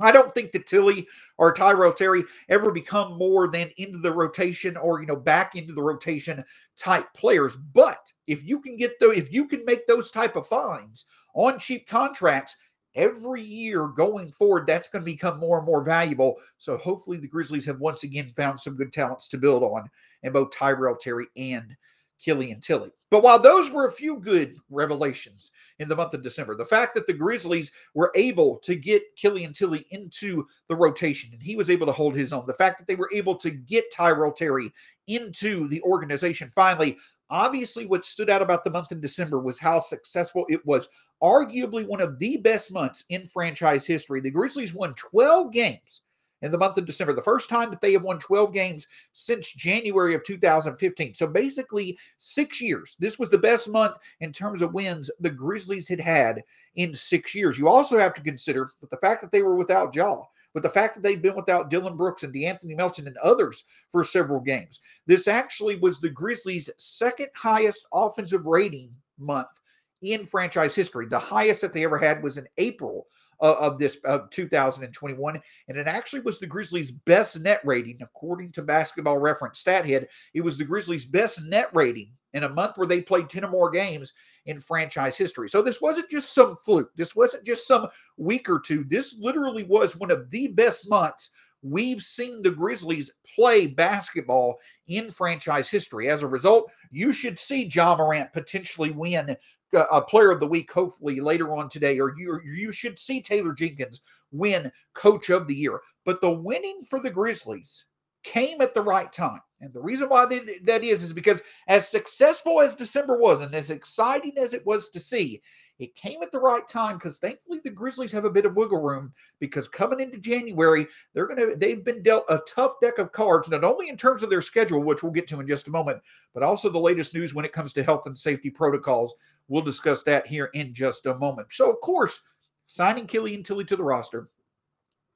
I 0.00 0.12
don't 0.12 0.32
think 0.34 0.52
that 0.52 0.66
Tillie 0.66 1.06
or 1.38 1.52
Tyrell 1.52 1.92
Terry 1.92 2.24
ever 2.48 2.70
become 2.70 3.18
more 3.18 3.48
than 3.48 3.70
into 3.76 3.98
the 3.98 4.12
rotation 4.12 4.76
or 4.76 5.00
you 5.00 5.06
know 5.06 5.16
back 5.16 5.54
into 5.54 5.72
the 5.72 5.82
rotation 5.82 6.40
type 6.76 7.06
players. 7.14 7.56
But 7.56 8.12
if 8.26 8.44
you 8.44 8.60
can 8.60 8.76
get 8.76 8.98
though, 8.98 9.10
if 9.10 9.32
you 9.32 9.46
can 9.46 9.64
make 9.64 9.86
those 9.86 10.10
type 10.10 10.36
of 10.36 10.46
finds 10.46 11.06
on 11.34 11.58
cheap 11.58 11.88
contracts, 11.88 12.56
every 12.98 13.42
year 13.42 13.86
going 13.86 14.30
forward, 14.30 14.66
that's 14.66 14.88
going 14.88 15.02
to 15.02 15.10
become 15.10 15.38
more 15.38 15.58
and 15.58 15.66
more 15.66 15.82
valuable. 15.82 16.36
So 16.58 16.76
hopefully 16.76 17.16
the 17.16 17.28
Grizzlies 17.28 17.64
have 17.66 17.80
once 17.80 18.02
again 18.02 18.28
found 18.30 18.60
some 18.60 18.76
good 18.76 18.92
talents 18.92 19.28
to 19.28 19.38
build 19.38 19.62
on 19.62 19.88
in 20.24 20.32
both 20.32 20.50
Tyrell 20.50 20.96
Terry 20.96 21.28
and 21.36 21.74
Killian 22.22 22.60
Tillie. 22.60 22.90
But 23.10 23.22
while 23.22 23.38
those 23.38 23.70
were 23.70 23.86
a 23.86 23.92
few 23.92 24.18
good 24.18 24.56
revelations 24.68 25.52
in 25.78 25.88
the 25.88 25.96
month 25.96 26.12
of 26.14 26.22
December, 26.22 26.56
the 26.56 26.64
fact 26.64 26.94
that 26.94 27.06
the 27.06 27.12
Grizzlies 27.12 27.70
were 27.94 28.10
able 28.14 28.58
to 28.58 28.74
get 28.74 29.02
Killian 29.16 29.52
Tillie 29.52 29.86
into 29.90 30.46
the 30.68 30.76
rotation 30.76 31.30
and 31.32 31.42
he 31.42 31.56
was 31.56 31.70
able 31.70 31.86
to 31.86 31.92
hold 31.92 32.14
his 32.14 32.32
own, 32.32 32.44
the 32.46 32.52
fact 32.52 32.78
that 32.78 32.86
they 32.86 32.96
were 32.96 33.10
able 33.14 33.36
to 33.36 33.50
get 33.50 33.90
Tyrell 33.92 34.32
Terry 34.32 34.70
into 35.08 35.68
the 35.68 35.82
organization 35.82 36.50
finally, 36.54 36.96
obviously 37.30 37.86
what 37.86 38.04
stood 38.04 38.30
out 38.30 38.42
about 38.42 38.64
the 38.64 38.70
month 38.70 38.92
in 38.92 39.00
December 39.00 39.40
was 39.40 39.58
how 39.58 39.78
successful 39.78 40.46
it 40.48 40.64
was 40.64 40.88
arguably 41.22 41.86
one 41.86 42.00
of 42.00 42.18
the 42.18 42.36
best 42.38 42.72
months 42.72 43.04
in 43.08 43.26
franchise 43.26 43.86
history. 43.86 44.20
The 44.20 44.30
Grizzlies 44.30 44.74
won 44.74 44.94
12 44.94 45.52
games 45.52 46.02
in 46.42 46.52
the 46.52 46.58
month 46.58 46.78
of 46.78 46.86
December, 46.86 47.12
the 47.12 47.22
first 47.22 47.48
time 47.48 47.70
that 47.70 47.80
they 47.80 47.92
have 47.92 48.02
won 48.02 48.18
12 48.18 48.52
games 48.52 48.86
since 49.12 49.52
January 49.52 50.14
of 50.14 50.22
2015. 50.22 51.14
So 51.14 51.26
basically, 51.26 51.98
six 52.16 52.60
years. 52.60 52.96
This 53.00 53.18
was 53.18 53.28
the 53.28 53.38
best 53.38 53.68
month 53.68 53.96
in 54.20 54.32
terms 54.32 54.62
of 54.62 54.72
wins 54.72 55.10
the 55.20 55.30
Grizzlies 55.30 55.88
had 55.88 56.00
had 56.00 56.42
in 56.76 56.94
six 56.94 57.34
years. 57.34 57.58
You 57.58 57.68
also 57.68 57.98
have 57.98 58.14
to 58.14 58.20
consider 58.20 58.70
the 58.88 58.96
fact 58.98 59.20
that 59.20 59.32
they 59.32 59.42
were 59.42 59.56
without 59.56 59.94
Ja. 59.94 60.22
With 60.54 60.62
the 60.62 60.68
fact 60.68 60.94
that 60.94 61.02
they've 61.02 61.20
been 61.20 61.36
without 61.36 61.70
Dillon 61.70 61.96
Brooks 61.96 62.22
and 62.22 62.32
De'Anthony 62.32 62.76
Melton 62.76 63.06
and 63.06 63.16
others 63.18 63.64
for 63.92 64.02
several 64.02 64.40
games, 64.40 64.80
this 65.06 65.28
actually 65.28 65.76
was 65.76 66.00
the 66.00 66.10
Grizzlies' 66.10 66.70
second 66.78 67.28
highest 67.34 67.86
offensive 67.92 68.46
rating 68.46 68.90
month 69.18 69.60
in 70.02 70.24
franchise 70.24 70.74
history. 70.74 71.06
The 71.06 71.18
highest 71.18 71.60
that 71.60 71.72
they 71.72 71.84
ever 71.84 71.98
had 71.98 72.22
was 72.22 72.38
in 72.38 72.48
April 72.56 73.06
uh, 73.40 73.54
of 73.54 73.78
this 73.78 73.98
of 74.04 74.30
2021, 74.30 75.40
and 75.68 75.78
it 75.78 75.86
actually 75.86 76.20
was 76.20 76.38
the 76.38 76.46
Grizzlies' 76.46 76.90
best 76.90 77.40
net 77.40 77.60
rating 77.64 77.98
according 78.00 78.52
to 78.52 78.62
Basketball 78.62 79.18
Reference 79.18 79.62
StatHead. 79.62 80.06
It 80.34 80.40
was 80.40 80.58
the 80.58 80.64
Grizzlies' 80.64 81.04
best 81.04 81.44
net 81.44 81.68
rating 81.72 82.10
in 82.34 82.44
a 82.44 82.48
month 82.48 82.76
where 82.76 82.86
they 82.86 83.00
played 83.00 83.28
10 83.28 83.44
or 83.44 83.50
more 83.50 83.70
games 83.70 84.12
in 84.46 84.60
franchise 84.60 85.16
history. 85.16 85.48
So 85.48 85.62
this 85.62 85.80
wasn't 85.80 86.10
just 86.10 86.34
some 86.34 86.56
fluke. 86.56 86.94
This 86.94 87.16
wasn't 87.16 87.44
just 87.44 87.66
some 87.66 87.88
week 88.16 88.48
or 88.48 88.60
two. 88.60 88.84
This 88.84 89.16
literally 89.18 89.64
was 89.64 89.96
one 89.96 90.10
of 90.10 90.30
the 90.30 90.48
best 90.48 90.88
months 90.88 91.30
we've 91.62 92.02
seen 92.02 92.42
the 92.42 92.50
Grizzlies 92.50 93.10
play 93.34 93.66
basketball 93.66 94.58
in 94.86 95.10
franchise 95.10 95.68
history. 95.68 96.08
As 96.08 96.22
a 96.22 96.28
result, 96.28 96.70
you 96.90 97.12
should 97.12 97.38
see 97.38 97.64
Ja 97.64 97.96
Morant 97.96 98.32
potentially 98.32 98.90
win 98.90 99.36
uh, 99.76 99.84
a 99.90 100.00
player 100.00 100.30
of 100.30 100.40
the 100.40 100.46
week, 100.46 100.72
hopefully 100.72 101.20
later 101.20 101.54
on 101.54 101.68
today, 101.68 101.98
or 101.98 102.14
you, 102.16 102.40
you 102.44 102.72
should 102.72 102.98
see 102.98 103.20
Taylor 103.20 103.52
Jenkins 103.52 104.00
win 104.30 104.70
coach 104.94 105.30
of 105.30 105.46
the 105.46 105.54
year. 105.54 105.80
But 106.04 106.20
the 106.20 106.30
winning 106.30 106.82
for 106.88 107.00
the 107.00 107.10
Grizzlies 107.10 107.84
came 108.28 108.60
at 108.60 108.74
the 108.74 108.82
right 108.82 109.10
time. 109.10 109.40
And 109.60 109.72
the 109.72 109.80
reason 109.80 110.08
why 110.08 110.26
that 110.26 110.84
is, 110.84 111.02
is 111.02 111.12
because 111.12 111.42
as 111.66 111.88
successful 111.88 112.60
as 112.60 112.76
December 112.76 113.18
was 113.18 113.40
and 113.40 113.52
as 113.54 113.70
exciting 113.70 114.34
as 114.38 114.54
it 114.54 114.64
was 114.64 114.88
to 114.90 115.00
see, 115.00 115.40
it 115.78 115.96
came 115.96 116.22
at 116.22 116.30
the 116.30 116.38
right 116.38 116.66
time 116.68 116.96
because 116.96 117.18
thankfully 117.18 117.60
the 117.64 117.70
Grizzlies 117.70 118.12
have 118.12 118.24
a 118.24 118.30
bit 118.30 118.44
of 118.44 118.54
wiggle 118.54 118.80
room 118.80 119.12
because 119.40 119.66
coming 119.66 119.98
into 119.98 120.18
January, 120.18 120.86
they're 121.14 121.26
to, 121.26 121.54
they've 121.56 121.84
been 121.84 122.02
dealt 122.02 122.24
a 122.28 122.40
tough 122.46 122.74
deck 122.80 122.98
of 122.98 123.10
cards, 123.12 123.48
not 123.48 123.64
only 123.64 123.88
in 123.88 123.96
terms 123.96 124.22
of 124.22 124.30
their 124.30 124.42
schedule, 124.42 124.82
which 124.82 125.02
we'll 125.02 125.10
get 125.10 125.26
to 125.28 125.40
in 125.40 125.48
just 125.48 125.68
a 125.68 125.72
moment, 125.72 126.00
but 126.34 126.42
also 126.42 126.68
the 126.68 126.78
latest 126.78 127.14
news 127.14 127.34
when 127.34 127.44
it 127.44 127.52
comes 127.52 127.72
to 127.72 127.82
health 127.82 128.06
and 128.06 128.16
safety 128.16 128.50
protocols. 128.50 129.14
We'll 129.48 129.62
discuss 129.62 130.02
that 130.04 130.26
here 130.26 130.50
in 130.54 130.74
just 130.74 131.06
a 131.06 131.16
moment. 131.16 131.48
So, 131.50 131.70
of 131.70 131.80
course, 131.80 132.20
signing 132.66 133.06
Killian 133.06 133.42
Tillie 133.42 133.64
to 133.64 133.76
the 133.76 133.82
roster, 133.82 134.28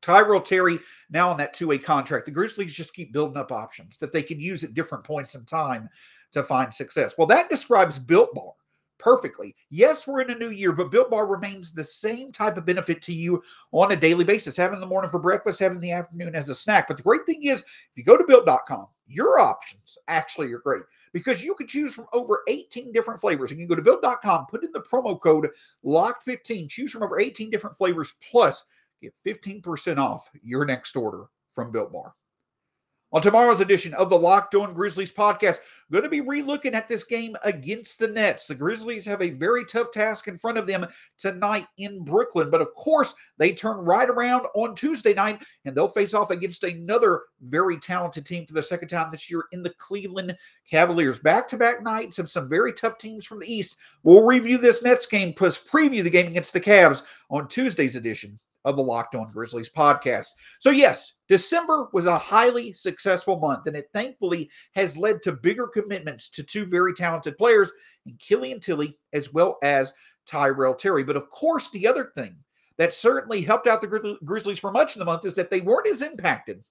Tyrell 0.03 0.41
Terry 0.41 0.79
now 1.11 1.31
on 1.31 1.37
that 1.39 1.55
two 1.55 1.69
way 1.69 1.79
contract. 1.79 2.27
The 2.27 2.33
Grizzlies 2.33 2.75
just 2.75 2.95
keep 2.95 3.13
building 3.13 3.37
up 3.37 3.53
options 3.53 3.97
that 3.99 4.13
they 4.13 4.23
can 4.23 4.41
use 4.41 4.65
at 4.65 4.75
different 4.75 5.05
points 5.05 5.35
in 5.35 5.45
time 5.45 5.89
to 6.33 6.43
find 6.43 6.73
success. 6.73 7.17
Well, 7.17 7.27
that 7.29 7.49
describes 7.49 7.99
Built 7.99 8.35
Bar 8.35 8.53
perfectly. 8.99 9.55
Yes, 9.71 10.07
we're 10.07 10.21
in 10.21 10.31
a 10.31 10.39
new 10.39 10.51
year, 10.51 10.73
but 10.73 10.91
Built 10.91 11.11
Bar 11.11 11.27
remains 11.27 11.73
the 11.73 11.83
same 11.83 12.31
type 12.31 12.57
of 12.57 12.65
benefit 12.65 13.03
to 13.03 13.13
you 13.13 13.43
on 13.73 13.93
a 13.93 13.97
daily 13.97 14.25
basis. 14.25 14.57
Having 14.57 14.77
in 14.77 14.81
the 14.81 14.87
morning 14.87 15.11
for 15.11 15.19
breakfast, 15.19 15.59
having 15.59 15.79
in 15.79 15.83
the 15.83 15.91
afternoon 15.91 16.35
as 16.35 16.49
a 16.49 16.55
snack. 16.55 16.87
But 16.87 16.99
the 16.99 17.03
great 17.03 17.27
thing 17.27 17.45
is, 17.45 17.61
if 17.61 17.97
you 17.97 18.05
go 18.05 18.17
to 18.17 18.25
built.com, 18.25 18.87
your 19.09 19.41
options 19.41 19.99
actually 20.09 20.53
are 20.53 20.61
great 20.61 20.83
because 21.13 21.45
you 21.45 21.55
can 21.55 21.67
choose 21.67 21.95
from 21.95 22.07
over 22.13 22.43
18 22.49 22.93
different 22.93 23.21
flavors. 23.21 23.51
You 23.51 23.57
can 23.57 23.67
go 23.67 23.75
to 23.75 23.83
built.com, 23.83 24.47
put 24.47 24.65
in 24.65 24.73
the 24.73 24.81
promo 24.81 25.21
code 25.21 25.49
LOCKED15, 25.85 26.69
choose 26.69 26.93
from 26.93 27.03
over 27.03 27.21
18 27.21 27.51
different 27.51 27.77
flavors, 27.77 28.15
plus 28.31 28.65
get 29.03 29.15
15% 29.27 29.99
off 29.99 30.29
your 30.43 30.65
next 30.65 30.97
order 30.97 31.27
from 31.55 31.73
Built 31.73 31.93
Bar. 31.93 32.15
On 33.15 33.21
tomorrow's 33.21 33.61
edition 33.61 33.93
of 33.93 34.09
the 34.09 34.19
Locked 34.19 34.55
On 34.55 34.73
Grizzlies 34.73 35.13
podcast, 35.13 35.59
I'm 35.59 36.01
going 36.01 36.03
to 36.03 36.09
be 36.09 36.23
relooking 36.23 36.73
at 36.73 36.89
this 36.89 37.05
game 37.05 37.37
against 37.45 37.99
the 37.99 38.09
Nets. 38.09 38.47
The 38.47 38.55
Grizzlies 38.55 39.05
have 39.05 39.21
a 39.21 39.29
very 39.29 39.67
tough 39.67 39.91
task 39.91 40.29
in 40.29 40.39
front 40.39 40.57
of 40.57 40.67
them 40.67 40.87
tonight 41.19 41.67
in 41.77 42.05
Brooklyn, 42.05 42.49
but 42.49 42.63
of 42.63 42.73
course, 42.75 43.15
they 43.37 43.53
turn 43.53 43.77
right 43.77 44.09
around 44.09 44.47
on 44.55 44.75
Tuesday 44.75 45.13
night 45.13 45.43
and 45.67 45.77
they'll 45.77 45.89
face 45.89 46.15
off 46.15 46.31
against 46.31 46.65
another 46.65 47.25
very 47.43 47.79
talented 47.79 48.25
team 48.25 48.47
for 48.47 48.55
the 48.55 48.63
second 48.63 48.89
time 48.89 49.11
this 49.11 49.31
year 49.31 49.45
in 49.53 49.63
the 49.63 49.75
Cleveland 49.77 50.35
Cavaliers. 50.71 51.19
Back 51.19 51.47
to 51.49 51.59
back 51.59 51.83
nights 51.83 52.19
of 52.19 52.31
some 52.31 52.49
very 52.49 52.73
tough 52.73 52.97
teams 52.97 53.27
from 53.27 53.41
the 53.41 53.53
East. 53.53 53.77
We'll 54.05 54.25
review 54.25 54.57
this 54.57 54.83
Nets 54.83 55.05
game, 55.05 55.35
plus 55.35 55.63
preview 55.63 56.03
the 56.03 56.09
game 56.09 56.29
against 56.29 56.55
the 56.55 56.63
Cavs 56.63 57.03
on 57.29 57.47
Tuesday's 57.47 57.97
edition 57.97 58.39
of 58.65 58.77
the 58.77 58.83
Locked 58.83 59.15
On 59.15 59.31
Grizzlies 59.31 59.71
podcast. 59.71 60.29
So, 60.59 60.71
yes, 60.71 61.15
December 61.29 61.89
was 61.93 62.07
a 62.07 62.19
highly 62.19 62.73
successful 62.73 63.39
month, 63.39 63.67
and 63.67 63.77
it 63.77 63.89
thankfully 63.93 64.51
has 64.75 64.97
led 64.97 65.23
to 65.23 65.33
bigger 65.33 65.67
commitments 65.67 66.29
to 66.31 66.43
two 66.43 66.67
very 66.67 66.95
talented 66.95 67.37
players 67.39 67.73
in 68.07 68.15
Killian 68.19 68.61
Tillie 68.61 68.99
as 69.13 69.33
well 69.33 69.59
as 69.63 69.93
Tyrell 70.27 70.75
Terry. 70.75 71.05
But 71.05 71.17
of 71.17 71.31
course, 71.31 71.71
the 71.71 71.87
other 71.87 72.13
thing 72.15 72.37
that 72.79 72.95
certainly 72.95 73.43
helped 73.43 73.67
out 73.67 73.81
the 73.81 74.19
Grizzlies 74.25 74.59
for 74.59 74.73
much 74.73 74.95
of 74.95 74.99
the 74.99 75.05
month 75.05 75.25
is 75.25 75.35
that 75.35 75.51
they 75.51 75.61
weren't 75.61 75.89
as 75.89 76.03
impacted 76.03 76.63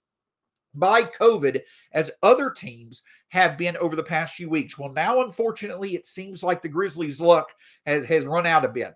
by 0.74 1.03
COVID 1.03 1.62
as 1.91 2.12
other 2.24 2.50
teams 2.50 3.03
have 3.29 3.57
been 3.57 3.77
over 3.77 3.95
the 3.95 4.03
past 4.03 4.36
few 4.36 4.50
weeks. 4.50 4.77
Well, 4.77 4.91
now, 4.91 5.21
unfortunately, 5.21 5.95
it 5.95 6.05
seems 6.05 6.43
like 6.43 6.62
the 6.62 6.69
Grizzlies' 6.69 7.21
luck 7.21 7.53
has, 7.86 8.05
has 8.05 8.25
run 8.25 8.45
out 8.45 8.65
a 8.65 8.69
bit. 8.69 8.93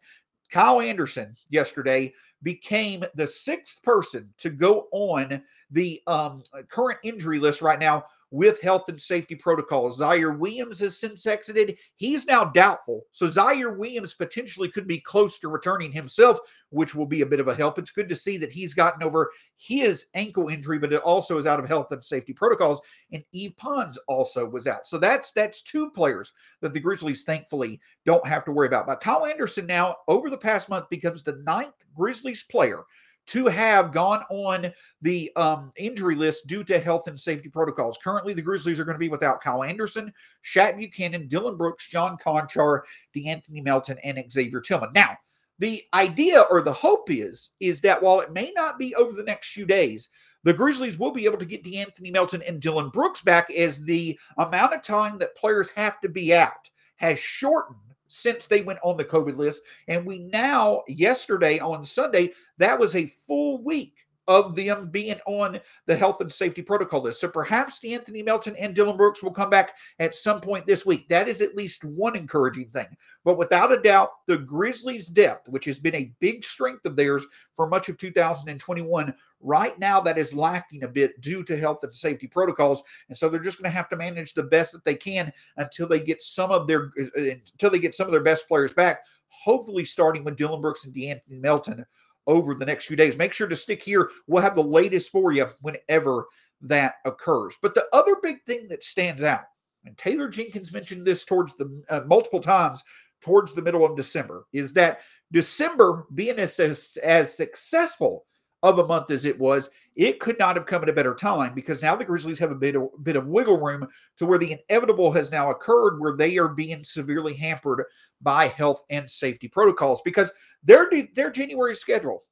Kyle 0.51 0.81
Anderson 0.81 1.35
yesterday 1.49 2.13
became 2.43 3.03
the 3.15 3.27
sixth 3.27 3.81
person 3.83 4.31
to 4.37 4.49
go 4.49 4.87
on 4.91 5.41
the 5.71 6.01
um, 6.07 6.43
current 6.69 6.99
injury 7.03 7.39
list 7.39 7.61
right 7.61 7.79
now 7.79 8.05
with 8.35 8.61
health 8.61 8.89
and 8.89 9.01
safety 9.01 9.33
protocols. 9.33 10.01
Ziaire 10.01 10.37
Williams 10.37 10.81
has 10.81 10.99
since 10.99 11.25
exited. 11.25 11.77
He's 11.95 12.27
now 12.27 12.43
doubtful. 12.43 13.03
So 13.11 13.27
Ziaire 13.27 13.77
Williams 13.77 14.13
potentially 14.13 14.67
could 14.67 14.87
be 14.87 14.99
close 14.99 15.39
to 15.39 15.47
returning 15.47 15.89
himself, 15.89 16.39
which 16.69 16.93
will 16.93 17.05
be 17.05 17.21
a 17.21 17.25
bit 17.25 17.39
of 17.39 17.47
a 17.47 17.55
help. 17.55 17.79
It's 17.79 17.91
good 17.91 18.09
to 18.09 18.15
see 18.15 18.37
that 18.37 18.51
he's 18.51 18.73
gotten 18.73 19.03
over 19.03 19.31
his 19.55 20.07
ankle 20.15 20.49
injury, 20.49 20.77
but 20.79 20.91
it 20.91 21.01
also 21.01 21.37
is 21.37 21.47
out 21.47 21.61
of 21.61 21.67
health 21.67 21.93
and 21.93 22.03
safety 22.03 22.33
protocols. 22.33 22.81
And 23.13 23.23
Yves 23.31 23.55
Pons 23.55 23.97
also 24.09 24.45
was 24.45 24.67
out. 24.67 24.85
So 24.85 24.97
that's 24.97 25.31
that's 25.31 25.61
two 25.61 25.89
players 25.91 26.33
that 26.59 26.73
the 26.73 26.79
Grizzlies 26.81 27.23
thankfully 27.23 27.79
don't 28.05 28.27
have 28.27 28.43
to 28.45 28.51
worry 28.51 28.67
about. 28.67 28.85
But 28.85 28.99
Kyle 28.99 29.25
Anderson 29.25 29.65
now, 29.65 29.95
over 30.09 30.29
the 30.29 30.37
past 30.37 30.67
month, 30.67 30.89
becomes 30.89 31.23
the 31.23 31.41
ninth 31.45 31.73
Grizzlies 31.95 32.43
player 32.43 32.83
to 33.27 33.47
have 33.47 33.91
gone 33.91 34.23
on 34.29 34.71
the 35.01 35.31
um, 35.35 35.71
injury 35.75 36.15
list 36.15 36.47
due 36.47 36.63
to 36.63 36.79
health 36.79 37.07
and 37.07 37.19
safety 37.19 37.49
protocols. 37.49 37.97
Currently, 38.03 38.33
the 38.33 38.41
Grizzlies 38.41 38.79
are 38.79 38.85
going 38.85 38.95
to 38.95 38.99
be 38.99 39.09
without 39.09 39.41
Kyle 39.41 39.63
Anderson, 39.63 40.13
Shaq 40.43 40.77
Buchanan, 40.77 41.27
Dillon 41.27 41.57
Brooks, 41.57 41.87
John 41.87 42.17
Konchar, 42.17 42.81
De'Anthony 43.15 43.63
Melton, 43.63 43.97
and 44.03 44.23
Xavier 44.31 44.61
Tillman. 44.61 44.91
Now, 44.93 45.17
the 45.57 45.83
idea 45.93 46.41
or 46.41 46.61
the 46.61 46.73
hope 46.73 47.09
is 47.09 47.51
is 47.59 47.81
that 47.81 48.01
while 48.01 48.19
it 48.19 48.33
may 48.33 48.51
not 48.55 48.77
be 48.77 48.93
over 48.95 49.13
the 49.13 49.23
next 49.23 49.53
few 49.53 49.65
days, 49.65 50.09
the 50.43 50.53
Grizzlies 50.53 50.99
will 50.99 51.11
be 51.11 51.25
able 51.25 51.37
to 51.37 51.45
get 51.45 51.63
De'Anthony 51.63 52.11
Melton 52.11 52.43
and 52.43 52.61
Dillon 52.61 52.89
Brooks 52.89 53.21
back 53.21 53.49
as 53.51 53.83
the 53.83 54.19
amount 54.37 54.73
of 54.73 54.83
time 54.83 55.17
that 55.17 55.35
players 55.35 55.69
have 55.71 55.99
to 56.01 56.09
be 56.09 56.35
out 56.35 56.69
has 56.97 57.17
shortened 57.17 57.84
since 58.07 58.47
they 58.47 58.61
went 58.61 58.79
on 58.83 58.97
the 58.97 59.05
COVID 59.05 59.35
list. 59.35 59.61
And 59.87 60.05
we 60.05 60.19
now, 60.19 60.83
yesterday 60.87 61.59
on 61.59 61.83
Sunday, 61.83 62.33
that 62.57 62.79
was 62.79 62.95
a 62.95 63.05
full 63.05 63.63
week 63.63 64.04
of 64.27 64.55
them 64.55 64.89
being 64.89 65.19
on 65.25 65.59
the 65.85 65.95
health 65.95 66.21
and 66.21 66.31
safety 66.31 66.61
protocol 66.61 67.01
list. 67.01 67.21
So 67.21 67.27
perhaps 67.27 67.83
Anthony 67.83 68.23
Melton 68.23 68.55
and 68.55 68.75
Dillon 68.75 68.97
Brooks 68.97 69.21
will 69.21 69.31
come 69.31 69.49
back 69.49 69.75
at 69.99 70.15
some 70.15 70.41
point 70.41 70.65
this 70.65 70.85
week. 70.85 71.07
That 71.09 71.27
is 71.27 71.41
at 71.41 71.55
least 71.55 71.83
one 71.83 72.15
encouraging 72.15 72.69
thing. 72.69 72.87
But 73.23 73.37
without 73.37 73.71
a 73.71 73.81
doubt, 73.81 74.11
the 74.27 74.37
Grizzlies' 74.37 75.07
depth, 75.07 75.49
which 75.49 75.65
has 75.65 75.79
been 75.79 75.95
a 75.95 76.13
big 76.19 76.43
strength 76.43 76.85
of 76.85 76.95
theirs 76.95 77.25
for 77.55 77.67
much 77.67 77.89
of 77.89 77.97
2021, 77.97 79.13
right 79.41 79.77
now 79.79 80.01
that 80.01 80.17
is 80.17 80.33
lacking 80.33 80.83
a 80.83 80.87
bit 80.87 81.19
due 81.21 81.43
to 81.43 81.57
health 81.57 81.83
and 81.83 81.93
safety 81.93 82.27
protocols. 82.27 82.83
And 83.09 83.17
so 83.17 83.29
they're 83.29 83.39
just 83.39 83.61
going 83.61 83.69
to 83.69 83.75
have 83.75 83.89
to 83.89 83.95
manage 83.95 84.33
the 84.33 84.43
best 84.43 84.71
that 84.73 84.83
they 84.83 84.95
can 84.95 85.31
until 85.57 85.87
they 85.87 85.99
get 85.99 86.21
some 86.21 86.51
of 86.51 86.67
their 86.67 86.91
uh, 86.99 87.21
until 87.21 87.69
they 87.69 87.79
get 87.79 87.95
some 87.95 88.07
of 88.07 88.11
their 88.11 88.23
best 88.23 88.47
players 88.47 88.73
back. 88.73 89.01
Hopefully, 89.29 89.85
starting 89.85 90.23
with 90.23 90.37
Dillon 90.37 90.61
Brooks 90.61 90.85
and 90.85 90.93
De'Anthony 90.93 91.41
Melton 91.41 91.85
over 92.27 92.55
the 92.55 92.65
next 92.65 92.85
few 92.85 92.95
days. 92.95 93.17
Make 93.17 93.33
sure 93.33 93.47
to 93.47 93.55
stick 93.55 93.81
here. 93.81 94.09
We'll 94.27 94.41
have 94.41 94.55
the 94.55 94.63
latest 94.63 95.11
for 95.11 95.31
you 95.31 95.47
whenever 95.61 96.27
that 96.61 96.95
occurs. 97.05 97.57
But 97.61 97.75
the 97.75 97.85
other 97.93 98.15
big 98.21 98.43
thing 98.45 98.67
that 98.69 98.83
stands 98.83 99.23
out, 99.23 99.43
and 99.85 99.97
Taylor 99.97 100.27
Jenkins 100.27 100.73
mentioned 100.73 101.05
this 101.05 101.25
towards 101.25 101.55
the 101.55 101.83
uh, 101.89 102.01
multiple 102.07 102.39
times 102.39 102.83
towards 103.21 103.53
the 103.53 103.61
middle 103.61 103.85
of 103.85 103.95
December, 103.95 104.45
is 104.53 104.73
that 104.73 104.99
December 105.31 106.05
being 106.13 106.39
as, 106.39 106.59
as, 106.59 106.97
as 107.03 107.35
successful 107.35 108.25
of 108.63 108.79
a 108.79 108.85
month 108.85 109.11
as 109.11 109.25
it 109.25 109.37
was, 109.37 109.69
it 109.95 110.19
could 110.19 110.39
not 110.39 110.55
have 110.55 110.65
come 110.65 110.83
at 110.83 110.89
a 110.89 110.93
better 110.93 111.13
time 111.13 111.53
because 111.53 111.81
now 111.81 111.95
the 111.95 112.03
Grizzlies 112.03 112.39
have 112.39 112.51
a 112.51 112.55
bit 112.55 112.75
of, 112.75 112.89
bit 113.03 113.15
of 113.15 113.27
wiggle 113.27 113.59
room 113.59 113.87
to 114.17 114.25
where 114.25 114.39
the 114.39 114.57
inevitable 114.69 115.11
has 115.11 115.31
now 115.31 115.51
occurred 115.51 115.99
where 115.99 116.17
they 116.17 116.37
are 116.37 116.47
being 116.47 116.83
severely 116.83 117.33
hampered 117.33 117.83
by 118.21 118.47
health 118.47 118.83
and 118.89 119.09
safety 119.09 119.47
protocols 119.47 120.01
because 120.03 120.31
their 120.63 120.89
their 121.15 121.29
January 121.29 121.75
schedule 121.75 122.23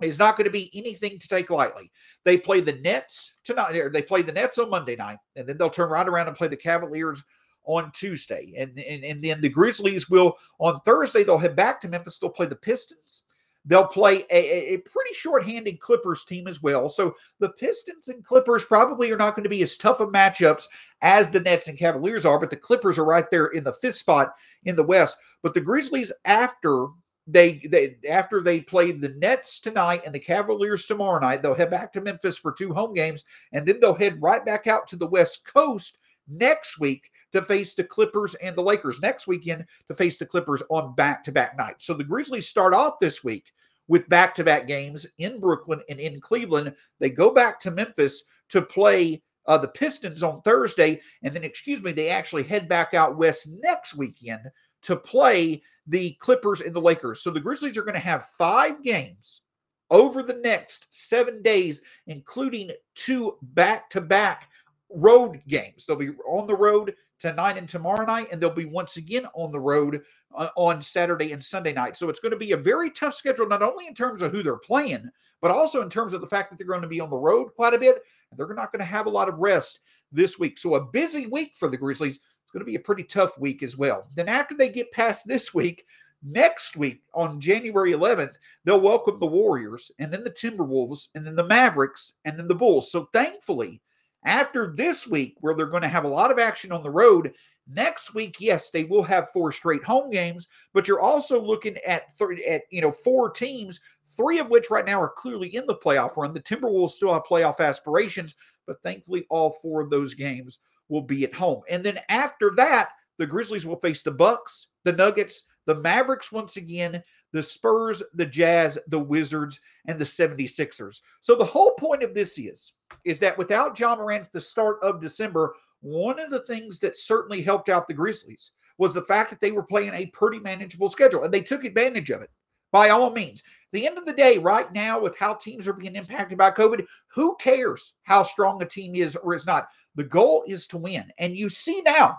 is 0.00 0.18
not 0.18 0.36
going 0.36 0.46
to 0.46 0.50
be 0.50 0.70
anything 0.74 1.18
to 1.18 1.28
take 1.28 1.50
lightly. 1.50 1.92
They 2.24 2.38
play 2.38 2.60
the 2.60 2.72
Nets 2.72 3.34
tonight, 3.44 3.92
they 3.92 4.02
play 4.02 4.22
the 4.22 4.32
Nets 4.32 4.58
on 4.58 4.70
Monday 4.70 4.96
night, 4.96 5.18
and 5.36 5.46
then 5.46 5.58
they'll 5.58 5.70
turn 5.70 5.90
right 5.90 6.08
around 6.08 6.28
and 6.28 6.36
play 6.36 6.48
the 6.48 6.56
Cavaliers 6.56 7.22
on 7.64 7.92
Tuesday. 7.92 8.54
And, 8.58 8.76
and, 8.78 9.04
and 9.04 9.22
then 9.22 9.40
the 9.40 9.48
Grizzlies 9.48 10.10
will, 10.10 10.34
on 10.58 10.80
Thursday, 10.80 11.22
they'll 11.22 11.38
head 11.38 11.54
back 11.54 11.80
to 11.80 11.88
Memphis. 11.88 12.18
They'll 12.18 12.30
play 12.30 12.46
the 12.46 12.56
Pistons. 12.56 13.22
They'll 13.64 13.86
play 13.86 14.24
a, 14.30 14.74
a 14.74 14.76
pretty 14.78 15.14
short-handed 15.14 15.78
Clippers 15.80 16.24
team 16.24 16.48
as 16.48 16.62
well. 16.62 16.88
So 16.88 17.14
the 17.38 17.50
Pistons 17.50 18.08
and 18.08 18.24
Clippers 18.24 18.64
probably 18.64 19.12
are 19.12 19.16
not 19.16 19.36
going 19.36 19.44
to 19.44 19.48
be 19.48 19.62
as 19.62 19.76
tough 19.76 20.00
of 20.00 20.08
matchups 20.08 20.66
as 21.00 21.30
the 21.30 21.40
Nets 21.40 21.68
and 21.68 21.78
Cavaliers 21.78 22.26
are, 22.26 22.40
but 22.40 22.50
the 22.50 22.56
Clippers 22.56 22.98
are 22.98 23.04
right 23.04 23.30
there 23.30 23.46
in 23.46 23.62
the 23.62 23.72
fifth 23.72 23.94
spot 23.94 24.34
in 24.64 24.74
the 24.74 24.82
West. 24.82 25.16
But 25.42 25.54
the 25.54 25.60
Grizzlies, 25.60 26.12
after 26.24 26.88
they 27.28 27.62
they 27.70 27.96
after 28.10 28.42
they 28.42 28.60
play 28.60 28.90
the 28.90 29.10
Nets 29.10 29.60
tonight 29.60 30.02
and 30.04 30.12
the 30.12 30.18
Cavaliers 30.18 30.86
tomorrow 30.86 31.20
night, 31.20 31.40
they'll 31.40 31.54
head 31.54 31.70
back 31.70 31.92
to 31.92 32.00
Memphis 32.00 32.38
for 32.38 32.50
two 32.50 32.72
home 32.72 32.94
games, 32.94 33.24
and 33.52 33.64
then 33.64 33.78
they'll 33.80 33.94
head 33.94 34.20
right 34.20 34.44
back 34.44 34.66
out 34.66 34.88
to 34.88 34.96
the 34.96 35.06
West 35.06 35.46
Coast 35.46 35.98
next 36.28 36.80
week 36.80 37.10
to 37.32 37.42
face 37.42 37.74
the 37.74 37.84
Clippers 37.84 38.34
and 38.36 38.56
the 38.56 38.62
Lakers 38.62 39.00
next 39.00 39.26
weekend 39.26 39.64
to 39.88 39.94
face 39.94 40.18
the 40.18 40.26
Clippers 40.26 40.62
on 40.68 40.94
back 40.94 41.24
to 41.24 41.32
back 41.32 41.56
nights. 41.56 41.84
So 41.86 41.94
the 41.94 42.04
Grizzlies 42.04 42.48
start 42.48 42.74
off 42.74 42.98
this 43.00 43.24
week 43.24 43.52
with 43.88 44.08
back 44.08 44.34
to 44.34 44.44
back 44.44 44.66
games 44.66 45.06
in 45.18 45.40
Brooklyn 45.40 45.80
and 45.88 45.98
in 45.98 46.20
Cleveland. 46.20 46.74
They 47.00 47.10
go 47.10 47.32
back 47.32 47.58
to 47.60 47.70
Memphis 47.70 48.24
to 48.50 48.62
play 48.62 49.22
uh, 49.46 49.58
the 49.58 49.68
Pistons 49.68 50.22
on 50.22 50.42
Thursday. 50.42 51.00
And 51.22 51.34
then, 51.34 51.44
excuse 51.44 51.82
me, 51.82 51.92
they 51.92 52.08
actually 52.08 52.44
head 52.44 52.68
back 52.68 52.94
out 52.94 53.16
west 53.16 53.48
next 53.60 53.94
weekend 53.96 54.42
to 54.82 54.96
play 54.96 55.62
the 55.86 56.12
Clippers 56.20 56.60
and 56.60 56.74
the 56.74 56.80
Lakers. 56.80 57.22
So 57.22 57.30
the 57.30 57.40
Grizzlies 57.40 57.76
are 57.76 57.82
going 57.82 57.94
to 57.94 58.00
have 58.00 58.26
five 58.38 58.82
games 58.82 59.42
over 59.90 60.22
the 60.22 60.34
next 60.34 60.86
seven 60.90 61.42
days, 61.42 61.82
including 62.06 62.70
two 62.94 63.36
back 63.42 63.90
to 63.90 64.00
back 64.00 64.48
road 64.90 65.40
games. 65.48 65.86
They'll 65.86 65.96
be 65.96 66.10
on 66.26 66.46
the 66.46 66.56
road 66.56 66.94
tonight 67.22 67.56
and 67.56 67.68
tomorrow 67.68 68.04
night, 68.04 68.28
and 68.30 68.40
they'll 68.40 68.50
be 68.50 68.64
once 68.64 68.96
again 68.96 69.26
on 69.34 69.52
the 69.52 69.60
road 69.60 70.02
uh, 70.34 70.48
on 70.56 70.82
Saturday 70.82 71.32
and 71.32 71.42
Sunday 71.42 71.72
night. 71.72 71.96
So 71.96 72.08
it's 72.08 72.20
going 72.20 72.32
to 72.32 72.38
be 72.38 72.52
a 72.52 72.56
very 72.56 72.90
tough 72.90 73.14
schedule, 73.14 73.46
not 73.46 73.62
only 73.62 73.86
in 73.86 73.94
terms 73.94 74.22
of 74.22 74.32
who 74.32 74.42
they're 74.42 74.56
playing, 74.56 75.08
but 75.40 75.50
also 75.50 75.82
in 75.82 75.88
terms 75.88 76.14
of 76.14 76.20
the 76.20 76.26
fact 76.26 76.50
that 76.50 76.58
they're 76.58 76.66
going 76.66 76.82
to 76.82 76.88
be 76.88 77.00
on 77.00 77.10
the 77.10 77.16
road 77.16 77.50
quite 77.54 77.74
a 77.74 77.78
bit, 77.78 78.02
and 78.30 78.38
they're 78.38 78.54
not 78.54 78.72
going 78.72 78.80
to 78.80 78.84
have 78.84 79.06
a 79.06 79.10
lot 79.10 79.28
of 79.28 79.38
rest 79.38 79.80
this 80.10 80.38
week. 80.38 80.58
So 80.58 80.74
a 80.74 80.84
busy 80.84 81.26
week 81.26 81.52
for 81.56 81.68
the 81.68 81.76
Grizzlies. 81.76 82.16
It's 82.16 82.50
going 82.52 82.60
to 82.60 82.70
be 82.70 82.74
a 82.74 82.80
pretty 82.80 83.04
tough 83.04 83.38
week 83.38 83.62
as 83.62 83.78
well. 83.78 84.08
Then 84.14 84.28
after 84.28 84.54
they 84.54 84.68
get 84.68 84.90
past 84.90 85.26
this 85.26 85.54
week, 85.54 85.86
next 86.22 86.76
week 86.76 87.02
on 87.14 87.40
January 87.40 87.92
11th, 87.92 88.34
they'll 88.64 88.80
welcome 88.80 89.18
the 89.18 89.26
Warriors 89.26 89.90
and 89.98 90.12
then 90.12 90.24
the 90.24 90.30
Timberwolves 90.30 91.08
and 91.14 91.26
then 91.26 91.36
the 91.36 91.46
Mavericks 91.46 92.14
and 92.24 92.38
then 92.38 92.48
the 92.48 92.54
Bulls. 92.54 92.90
So 92.90 93.08
thankfully, 93.12 93.80
After 94.24 94.72
this 94.76 95.06
week, 95.06 95.36
where 95.40 95.54
they're 95.54 95.66
going 95.66 95.82
to 95.82 95.88
have 95.88 96.04
a 96.04 96.08
lot 96.08 96.30
of 96.30 96.38
action 96.38 96.70
on 96.70 96.82
the 96.82 96.90
road, 96.90 97.32
next 97.68 98.14
week, 98.14 98.36
yes, 98.38 98.70
they 98.70 98.84
will 98.84 99.02
have 99.02 99.30
four 99.30 99.50
straight 99.50 99.82
home 99.82 100.10
games, 100.10 100.48
but 100.72 100.86
you're 100.86 101.00
also 101.00 101.40
looking 101.40 101.76
at 101.78 102.16
three, 102.16 102.44
at 102.44 102.62
you 102.70 102.80
know 102.80 102.92
four 102.92 103.30
teams, 103.30 103.80
three 104.06 104.38
of 104.38 104.50
which 104.50 104.70
right 104.70 104.86
now 104.86 105.00
are 105.00 105.08
clearly 105.08 105.54
in 105.56 105.66
the 105.66 105.74
playoff 105.74 106.16
run. 106.16 106.32
The 106.32 106.40
Timberwolves 106.40 106.90
still 106.90 107.12
have 107.12 107.24
playoff 107.24 107.60
aspirations, 107.60 108.34
but 108.66 108.82
thankfully, 108.82 109.26
all 109.28 109.58
four 109.62 109.80
of 109.80 109.90
those 109.90 110.14
games 110.14 110.58
will 110.88 111.02
be 111.02 111.24
at 111.24 111.34
home. 111.34 111.62
And 111.68 111.82
then 111.82 111.98
after 112.08 112.52
that, 112.56 112.90
the 113.18 113.26
Grizzlies 113.26 113.66
will 113.66 113.80
face 113.80 114.02
the 114.02 114.10
Bucks, 114.10 114.68
the 114.84 114.92
Nuggets, 114.92 115.44
the 115.66 115.74
Mavericks 115.74 116.32
once 116.32 116.56
again, 116.56 117.02
the 117.32 117.42
Spurs, 117.42 118.02
the 118.14 118.26
Jazz, 118.26 118.78
the 118.88 118.98
Wizards, 118.98 119.60
and 119.86 119.98
the 119.98 120.04
76ers. 120.04 121.00
So 121.20 121.34
the 121.34 121.44
whole 121.44 121.72
point 121.72 122.02
of 122.02 122.14
this 122.14 122.38
is, 122.38 122.72
is 123.04 123.18
that 123.20 123.36
without 123.36 123.78
Ja 123.78 123.96
Morant 123.96 124.24
at 124.24 124.32
the 124.32 124.40
start 124.40 124.78
of 124.82 125.00
December, 125.00 125.54
one 125.80 126.20
of 126.20 126.30
the 126.30 126.42
things 126.42 126.78
that 126.80 126.96
certainly 126.96 127.42
helped 127.42 127.68
out 127.68 127.88
the 127.88 127.94
Grizzlies 127.94 128.52
was 128.78 128.94
the 128.94 129.04
fact 129.04 129.30
that 129.30 129.40
they 129.40 129.50
were 129.50 129.62
playing 129.62 129.94
a 129.94 130.06
pretty 130.06 130.38
manageable 130.38 130.88
schedule 130.88 131.24
and 131.24 131.32
they 131.32 131.40
took 131.40 131.64
advantage 131.64 132.10
of 132.10 132.22
it 132.22 132.30
by 132.70 132.88
all 132.88 133.10
means. 133.10 133.42
the 133.72 133.86
end 133.86 133.98
of 133.98 134.06
the 134.06 134.12
day, 134.12 134.38
right 134.38 134.72
now, 134.72 135.00
with 135.00 135.16
how 135.16 135.34
teams 135.34 135.66
are 135.68 135.72
being 135.72 135.96
impacted 135.96 136.38
by 136.38 136.50
COVID, 136.50 136.86
who 137.08 137.36
cares 137.36 137.94
how 138.02 138.22
strong 138.22 138.62
a 138.62 138.66
team 138.66 138.94
is 138.94 139.16
or 139.16 139.34
is 139.34 139.46
not? 139.46 139.68
The 139.94 140.04
goal 140.04 140.44
is 140.46 140.66
to 140.68 140.78
win. 140.78 141.10
And 141.18 141.36
you 141.36 141.48
see 141.48 141.82
now 141.82 142.18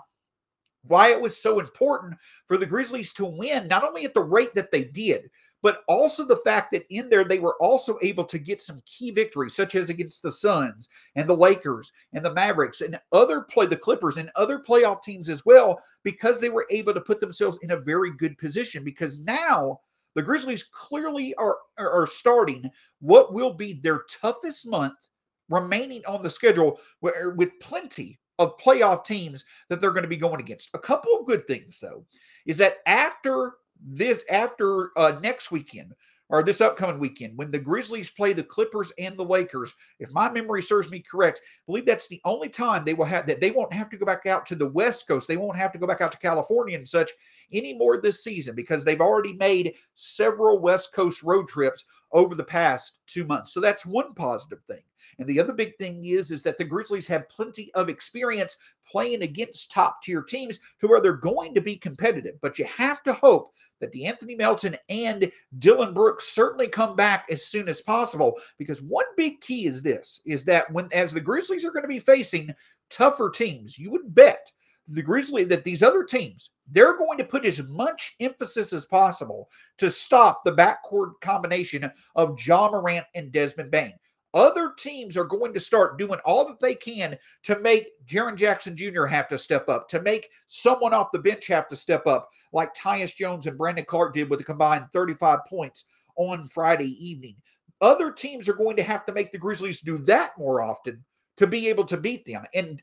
why 0.86 1.10
it 1.10 1.20
was 1.20 1.36
so 1.36 1.60
important 1.60 2.14
for 2.46 2.56
the 2.56 2.66
Grizzlies 2.66 3.12
to 3.14 3.24
win, 3.24 3.68
not 3.68 3.84
only 3.84 4.04
at 4.04 4.14
the 4.14 4.22
rate 4.22 4.54
that 4.54 4.70
they 4.70 4.84
did, 4.84 5.30
but 5.62 5.78
also 5.88 6.26
the 6.26 6.36
fact 6.36 6.70
that 6.72 6.84
in 6.90 7.08
there 7.08 7.24
they 7.24 7.38
were 7.38 7.56
also 7.58 7.98
able 8.02 8.24
to 8.24 8.38
get 8.38 8.60
some 8.60 8.82
key 8.84 9.10
victories, 9.10 9.56
such 9.56 9.74
as 9.74 9.88
against 9.88 10.22
the 10.22 10.30
Suns 10.30 10.90
and 11.16 11.26
the 11.26 11.36
Lakers 11.36 11.90
and 12.12 12.22
the 12.22 12.34
Mavericks 12.34 12.82
and 12.82 13.00
other 13.12 13.40
play 13.40 13.64
the 13.64 13.76
Clippers 13.76 14.18
and 14.18 14.30
other 14.36 14.58
playoff 14.58 15.02
teams 15.02 15.30
as 15.30 15.44
well, 15.46 15.80
because 16.02 16.38
they 16.38 16.50
were 16.50 16.66
able 16.70 16.92
to 16.92 17.00
put 17.00 17.18
themselves 17.18 17.58
in 17.62 17.70
a 17.70 17.80
very 17.80 18.10
good 18.14 18.36
position. 18.36 18.84
Because 18.84 19.18
now 19.20 19.80
the 20.14 20.22
Grizzlies 20.22 20.64
clearly 20.64 21.34
are 21.36 21.56
are 21.78 22.06
starting 22.06 22.70
what 23.00 23.32
will 23.32 23.54
be 23.54 23.72
their 23.72 24.02
toughest 24.10 24.68
month 24.68 25.08
remaining 25.48 26.02
on 26.06 26.22
the 26.22 26.28
schedule 26.30 26.78
with 27.00 27.50
plenty 27.60 28.18
of 28.38 28.58
playoff 28.58 29.04
teams 29.04 29.44
that 29.68 29.80
they're 29.80 29.90
going 29.90 30.02
to 30.02 30.08
be 30.08 30.16
going 30.16 30.40
against. 30.40 30.70
A 30.74 30.78
couple 30.78 31.16
of 31.18 31.26
good 31.26 31.46
things 31.46 31.80
though 31.80 32.04
is 32.46 32.58
that 32.58 32.78
after 32.86 33.54
this 33.86 34.24
after 34.30 34.90
uh, 34.96 35.18
next 35.22 35.50
weekend 35.50 35.94
or 36.30 36.42
this 36.42 36.62
upcoming 36.62 36.98
weekend 36.98 37.36
when 37.36 37.50
the 37.50 37.58
Grizzlies 37.58 38.08
play 38.10 38.32
the 38.32 38.42
Clippers 38.42 38.92
and 38.98 39.16
the 39.16 39.24
Lakers, 39.24 39.74
if 39.98 40.10
my 40.10 40.30
memory 40.30 40.62
serves 40.62 40.90
me 40.90 41.00
correct, 41.00 41.42
I 41.44 41.62
believe 41.66 41.86
that's 41.86 42.08
the 42.08 42.20
only 42.24 42.48
time 42.48 42.84
they 42.84 42.94
will 42.94 43.04
have 43.04 43.26
that 43.26 43.40
they 43.40 43.50
won't 43.50 43.72
have 43.72 43.90
to 43.90 43.96
go 43.96 44.06
back 44.06 44.26
out 44.26 44.46
to 44.46 44.54
the 44.54 44.68
West 44.68 45.06
Coast. 45.06 45.28
They 45.28 45.36
won't 45.36 45.58
have 45.58 45.72
to 45.72 45.78
go 45.78 45.86
back 45.86 46.00
out 46.00 46.12
to 46.12 46.18
California 46.18 46.76
and 46.76 46.88
such 46.88 47.10
anymore 47.52 48.00
this 48.00 48.24
season 48.24 48.54
because 48.54 48.84
they've 48.84 49.00
already 49.00 49.34
made 49.34 49.74
several 49.94 50.58
West 50.60 50.94
Coast 50.94 51.22
road 51.22 51.46
trips 51.46 51.84
over 52.14 52.34
the 52.34 52.44
past 52.44 53.00
two 53.06 53.24
months. 53.24 53.52
So 53.52 53.60
that's 53.60 53.84
one 53.84 54.14
positive 54.14 54.60
thing. 54.70 54.82
And 55.18 55.28
the 55.28 55.38
other 55.38 55.52
big 55.52 55.76
thing 55.76 56.04
is, 56.04 56.30
is 56.30 56.42
that 56.44 56.58
the 56.58 56.64
Grizzlies 56.64 57.06
have 57.08 57.28
plenty 57.28 57.72
of 57.74 57.88
experience 57.88 58.56
playing 58.88 59.22
against 59.22 59.70
top 59.70 60.02
tier 60.02 60.22
teams 60.22 60.60
to 60.80 60.86
where 60.86 61.00
they're 61.00 61.12
going 61.12 61.54
to 61.54 61.60
be 61.60 61.76
competitive. 61.76 62.36
But 62.40 62.58
you 62.58 62.64
have 62.66 63.02
to 63.02 63.12
hope 63.12 63.52
that 63.80 63.92
De'Anthony 63.92 64.38
Melton 64.38 64.76
and 64.88 65.30
Dillon 65.58 65.92
Brooks 65.92 66.28
certainly 66.28 66.68
come 66.68 66.96
back 66.96 67.26
as 67.30 67.44
soon 67.44 67.68
as 67.68 67.82
possible. 67.82 68.38
Because 68.58 68.80
one 68.80 69.04
big 69.16 69.40
key 69.40 69.66
is 69.66 69.82
this 69.82 70.20
is 70.24 70.44
that 70.44 70.70
when 70.72 70.88
as 70.92 71.12
the 71.12 71.20
Grizzlies 71.20 71.64
are 71.64 71.72
going 71.72 71.82
to 71.82 71.88
be 71.88 72.00
facing 72.00 72.54
tougher 72.90 73.30
teams, 73.30 73.78
you 73.78 73.90
would 73.90 74.14
bet 74.14 74.50
the 74.88 75.02
Grizzly 75.02 75.44
that 75.44 75.64
these 75.64 75.82
other 75.82 76.04
teams 76.04 76.50
they're 76.70 76.96
going 76.96 77.18
to 77.18 77.24
put 77.24 77.44
as 77.44 77.62
much 77.64 78.16
emphasis 78.20 78.72
as 78.72 78.86
possible 78.86 79.48
to 79.78 79.90
stop 79.90 80.44
the 80.44 80.52
backcourt 80.52 81.12
combination 81.20 81.90
of 82.16 82.38
Ja 82.40 82.70
Morant 82.70 83.06
and 83.14 83.32
Desmond 83.32 83.70
Bane. 83.70 83.94
Other 84.32 84.72
teams 84.76 85.16
are 85.16 85.24
going 85.24 85.54
to 85.54 85.60
start 85.60 85.96
doing 85.96 86.18
all 86.24 86.44
that 86.48 86.58
they 86.58 86.74
can 86.74 87.16
to 87.44 87.58
make 87.60 87.86
Jaren 88.04 88.34
Jackson 88.34 88.76
Jr. 88.76 89.04
have 89.04 89.28
to 89.28 89.38
step 89.38 89.68
up, 89.68 89.88
to 89.90 90.02
make 90.02 90.28
someone 90.48 90.92
off 90.92 91.12
the 91.12 91.20
bench 91.20 91.46
have 91.46 91.68
to 91.68 91.76
step 91.76 92.06
up, 92.08 92.28
like 92.52 92.74
Tyus 92.74 93.14
Jones 93.14 93.46
and 93.46 93.56
Brandon 93.56 93.84
Clarke 93.84 94.14
did 94.14 94.28
with 94.28 94.40
a 94.40 94.44
combined 94.44 94.86
35 94.92 95.38
points 95.48 95.84
on 96.16 96.48
Friday 96.48 96.96
evening. 97.04 97.36
Other 97.80 98.10
teams 98.10 98.48
are 98.48 98.54
going 98.54 98.76
to 98.76 98.82
have 98.82 99.06
to 99.06 99.12
make 99.12 99.30
the 99.30 99.38
Grizzlies 99.38 99.80
do 99.80 99.98
that 99.98 100.32
more 100.36 100.62
often 100.62 101.04
to 101.36 101.46
be 101.46 101.68
able 101.68 101.84
to 101.84 101.96
beat 101.96 102.24
them. 102.24 102.44
And 102.54 102.82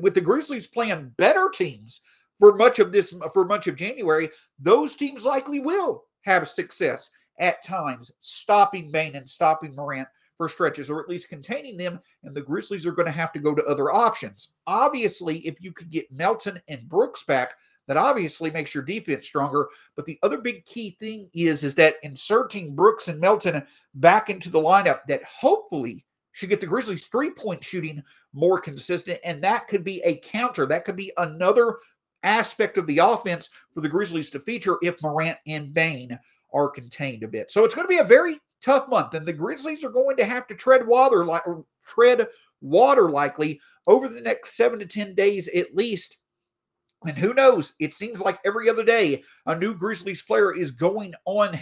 with 0.00 0.14
the 0.14 0.20
Grizzlies 0.20 0.66
playing 0.66 1.12
better 1.16 1.50
teams 1.52 2.00
for 2.38 2.56
much 2.56 2.78
of 2.78 2.92
this, 2.92 3.14
for 3.32 3.44
much 3.44 3.66
of 3.66 3.76
January, 3.76 4.30
those 4.58 4.96
teams 4.96 5.24
likely 5.24 5.60
will 5.60 6.04
have 6.22 6.48
success 6.48 7.10
at 7.38 7.62
times 7.62 8.12
stopping 8.18 8.90
Bane 8.90 9.16
and 9.16 9.28
stopping 9.28 9.74
Morant 9.74 10.08
for 10.36 10.48
stretches 10.48 10.88
or 10.88 11.00
at 11.00 11.08
least 11.08 11.28
containing 11.28 11.76
them. 11.76 12.00
And 12.24 12.34
the 12.34 12.40
Grizzlies 12.40 12.86
are 12.86 12.92
going 12.92 13.06
to 13.06 13.12
have 13.12 13.32
to 13.32 13.38
go 13.38 13.54
to 13.54 13.64
other 13.64 13.92
options. 13.92 14.54
Obviously, 14.66 15.38
if 15.46 15.60
you 15.60 15.72
could 15.72 15.90
get 15.90 16.10
Melton 16.10 16.60
and 16.68 16.88
Brooks 16.88 17.22
back, 17.24 17.54
that 17.88 17.96
obviously 17.96 18.50
makes 18.50 18.74
your 18.74 18.84
defense 18.84 19.26
stronger. 19.26 19.68
But 19.96 20.06
the 20.06 20.18
other 20.22 20.38
big 20.38 20.64
key 20.64 20.96
thing 21.00 21.28
is, 21.34 21.64
is 21.64 21.74
that 21.74 21.96
inserting 22.02 22.74
Brooks 22.74 23.08
and 23.08 23.20
Melton 23.20 23.66
back 23.94 24.30
into 24.30 24.48
the 24.48 24.60
lineup 24.60 25.00
that 25.08 25.24
hopefully 25.24 26.04
should 26.32 26.48
get 26.48 26.60
the 26.60 26.66
Grizzlies 26.66 27.06
three 27.06 27.30
point 27.30 27.62
shooting 27.62 28.02
more 28.32 28.60
consistent. 28.60 29.18
And 29.24 29.42
that 29.42 29.68
could 29.68 29.84
be 29.84 30.00
a 30.02 30.16
counter. 30.18 30.66
That 30.66 30.84
could 30.84 30.96
be 30.96 31.12
another 31.16 31.76
aspect 32.22 32.78
of 32.78 32.86
the 32.86 32.98
offense 32.98 33.48
for 33.74 33.80
the 33.80 33.88
Grizzlies 33.88 34.30
to 34.30 34.40
feature 34.40 34.76
if 34.82 35.02
Morant 35.02 35.38
and 35.46 35.72
Bane 35.72 36.18
are 36.52 36.68
contained 36.68 37.22
a 37.22 37.28
bit. 37.28 37.50
So 37.50 37.64
it's 37.64 37.74
going 37.74 37.86
to 37.86 37.90
be 37.90 37.98
a 37.98 38.04
very 38.04 38.38
tough 38.62 38.88
month, 38.88 39.14
and 39.14 39.26
the 39.26 39.32
Grizzlies 39.32 39.84
are 39.84 39.90
going 39.90 40.16
to 40.16 40.24
have 40.24 40.46
to 40.48 40.54
tread 40.54 40.86
water 40.86 41.26
tread 41.86 42.28
water 42.60 43.10
likely 43.10 43.60
over 43.86 44.08
the 44.08 44.20
next 44.20 44.56
seven 44.56 44.78
to 44.78 44.86
ten 44.86 45.14
days 45.14 45.48
at 45.48 45.74
least. 45.74 46.18
And 47.06 47.16
who 47.16 47.32
knows? 47.32 47.74
It 47.78 47.94
seems 47.94 48.20
like 48.20 48.38
every 48.44 48.68
other 48.68 48.84
day 48.84 49.22
a 49.46 49.54
new 49.54 49.74
Grizzlies 49.74 50.22
player 50.22 50.54
is 50.54 50.70
going 50.70 51.14
on 51.24 51.58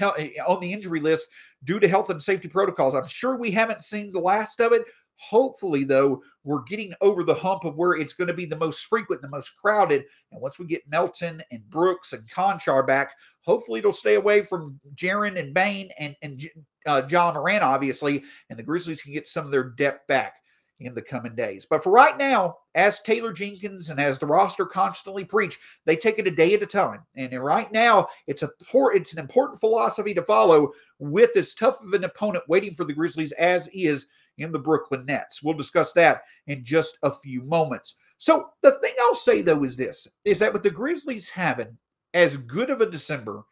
on 0.46 0.60
the 0.60 0.72
injury 0.72 1.00
list 1.00 1.28
due 1.64 1.78
to 1.78 1.88
health 1.88 2.10
and 2.10 2.20
safety 2.20 2.48
protocols. 2.48 2.94
I'm 2.94 3.06
sure 3.06 3.36
we 3.36 3.52
haven't 3.52 3.80
seen 3.80 4.12
the 4.12 4.20
last 4.20 4.60
of 4.60 4.72
it, 4.72 4.84
Hopefully, 5.18 5.82
though, 5.82 6.22
we're 6.44 6.62
getting 6.62 6.94
over 7.00 7.24
the 7.24 7.34
hump 7.34 7.64
of 7.64 7.76
where 7.76 7.94
it's 7.94 8.12
going 8.12 8.28
to 8.28 8.34
be 8.34 8.46
the 8.46 8.56
most 8.56 8.86
frequent, 8.86 9.20
the 9.20 9.28
most 9.28 9.56
crowded. 9.56 10.04
And 10.30 10.40
once 10.40 10.58
we 10.58 10.66
get 10.66 10.88
Melton 10.88 11.42
and 11.50 11.68
Brooks 11.68 12.12
and 12.12 12.24
Konchar 12.28 12.86
back, 12.86 13.14
hopefully 13.40 13.80
it'll 13.80 13.92
stay 13.92 14.14
away 14.14 14.42
from 14.42 14.78
Jaren 14.94 15.38
and 15.38 15.52
Bane 15.52 15.90
and, 15.98 16.14
and 16.22 16.40
uh, 16.86 17.02
Ja 17.10 17.32
Morant, 17.32 17.64
obviously, 17.64 18.22
and 18.48 18.58
the 18.58 18.62
Grizzlies 18.62 19.02
can 19.02 19.12
get 19.12 19.26
some 19.26 19.44
of 19.44 19.50
their 19.50 19.70
depth 19.70 20.06
back 20.06 20.36
in 20.80 20.94
the 20.94 21.02
coming 21.02 21.34
days. 21.34 21.66
But 21.66 21.82
for 21.82 21.90
right 21.90 22.16
now, 22.16 22.56
as 22.74 23.00
Taylor 23.00 23.32
Jenkins 23.32 23.90
and 23.90 24.00
as 24.00 24.18
the 24.18 24.26
roster 24.26 24.64
constantly 24.64 25.24
preach, 25.24 25.58
they 25.84 25.96
take 25.96 26.18
it 26.18 26.28
a 26.28 26.30
day 26.30 26.54
at 26.54 26.62
a 26.62 26.66
time. 26.66 27.00
And 27.16 27.32
right 27.42 27.70
now, 27.72 28.08
it's 28.26 28.42
a 28.42 28.50
poor, 28.70 28.92
it's 28.92 29.12
an 29.12 29.18
important 29.18 29.60
philosophy 29.60 30.14
to 30.14 30.22
follow 30.22 30.70
with 30.98 31.36
as 31.36 31.54
tough 31.54 31.80
of 31.80 31.92
an 31.94 32.04
opponent 32.04 32.44
waiting 32.48 32.74
for 32.74 32.84
the 32.84 32.92
Grizzlies 32.92 33.32
as 33.32 33.68
is 33.68 34.06
in 34.38 34.52
the 34.52 34.58
Brooklyn 34.58 35.04
Nets. 35.04 35.42
We'll 35.42 35.54
discuss 35.54 35.92
that 35.94 36.22
in 36.46 36.64
just 36.64 36.98
a 37.02 37.10
few 37.10 37.42
moments. 37.42 37.96
So 38.18 38.46
the 38.62 38.72
thing 38.72 38.94
I'll 39.02 39.14
say 39.14 39.42
though 39.42 39.64
is 39.64 39.76
this 39.76 40.06
is 40.24 40.38
that 40.38 40.52
with 40.52 40.62
the 40.62 40.70
Grizzlies 40.70 41.28
having 41.28 41.76
as 42.14 42.36
good 42.36 42.70
of 42.70 42.80
a 42.80 42.90
December 42.90 43.42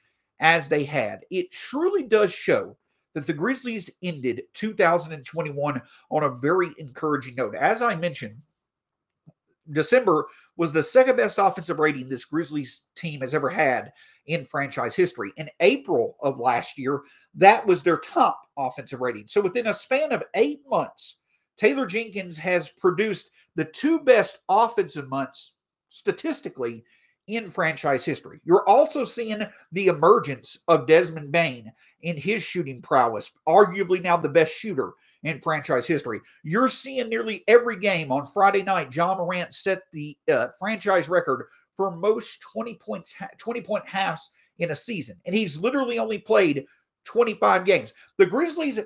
as 0.40 0.68
they 0.68 0.84
had, 0.84 1.20
it 1.30 1.50
truly 1.50 2.04
does 2.04 2.32
show 2.32 2.76
that 3.16 3.26
the 3.26 3.32
Grizzlies 3.32 3.88
ended 4.02 4.42
2021 4.52 5.80
on 6.10 6.22
a 6.22 6.28
very 6.28 6.74
encouraging 6.76 7.34
note. 7.34 7.54
As 7.54 7.80
I 7.80 7.94
mentioned, 7.94 8.36
December 9.72 10.26
was 10.58 10.70
the 10.70 10.82
second 10.82 11.16
best 11.16 11.38
offensive 11.38 11.78
rating 11.78 12.10
this 12.10 12.26
Grizzlies 12.26 12.82
team 12.94 13.22
has 13.22 13.32
ever 13.32 13.48
had 13.48 13.90
in 14.26 14.44
franchise 14.44 14.94
history. 14.94 15.32
In 15.38 15.48
April 15.60 16.18
of 16.20 16.38
last 16.38 16.76
year, 16.76 17.04
that 17.34 17.66
was 17.66 17.82
their 17.82 17.96
top 17.96 18.38
offensive 18.58 19.00
rating. 19.00 19.28
So 19.28 19.40
within 19.40 19.68
a 19.68 19.72
span 19.72 20.12
of 20.12 20.22
eight 20.34 20.60
months, 20.68 21.16
Taylor 21.56 21.86
Jenkins 21.86 22.36
has 22.36 22.68
produced 22.68 23.30
the 23.54 23.64
two 23.64 23.98
best 23.98 24.40
offensive 24.50 25.08
months 25.08 25.54
statistically 25.88 26.84
in 27.26 27.50
franchise 27.50 28.04
history. 28.04 28.40
You're 28.44 28.68
also 28.68 29.04
seeing 29.04 29.42
the 29.72 29.86
emergence 29.88 30.58
of 30.68 30.86
Desmond 30.86 31.32
Bane 31.32 31.72
in 32.02 32.16
his 32.16 32.42
shooting 32.42 32.80
prowess, 32.80 33.32
arguably 33.48 34.02
now 34.02 34.16
the 34.16 34.28
best 34.28 34.54
shooter 34.54 34.92
in 35.24 35.40
franchise 35.40 35.86
history. 35.86 36.20
You're 36.44 36.68
seeing 36.68 37.08
nearly 37.08 37.42
every 37.48 37.78
game 37.78 38.12
on 38.12 38.26
Friday 38.26 38.62
night. 38.62 38.94
Ja 38.94 39.16
Morant 39.16 39.52
set 39.54 39.82
the 39.92 40.16
uh, 40.32 40.48
franchise 40.58 41.08
record 41.08 41.46
for 41.76 41.90
most 41.90 42.40
20 42.40 42.74
points 42.74 43.16
20 43.38 43.60
point 43.60 43.86
halves 43.86 44.30
in 44.58 44.70
a 44.70 44.74
season 44.74 45.16
and 45.26 45.34
he's 45.34 45.58
literally 45.58 45.98
only 45.98 46.16
played 46.16 46.64
25 47.04 47.66
games 47.66 47.92
the 48.16 48.24
grizzlies 48.24 48.80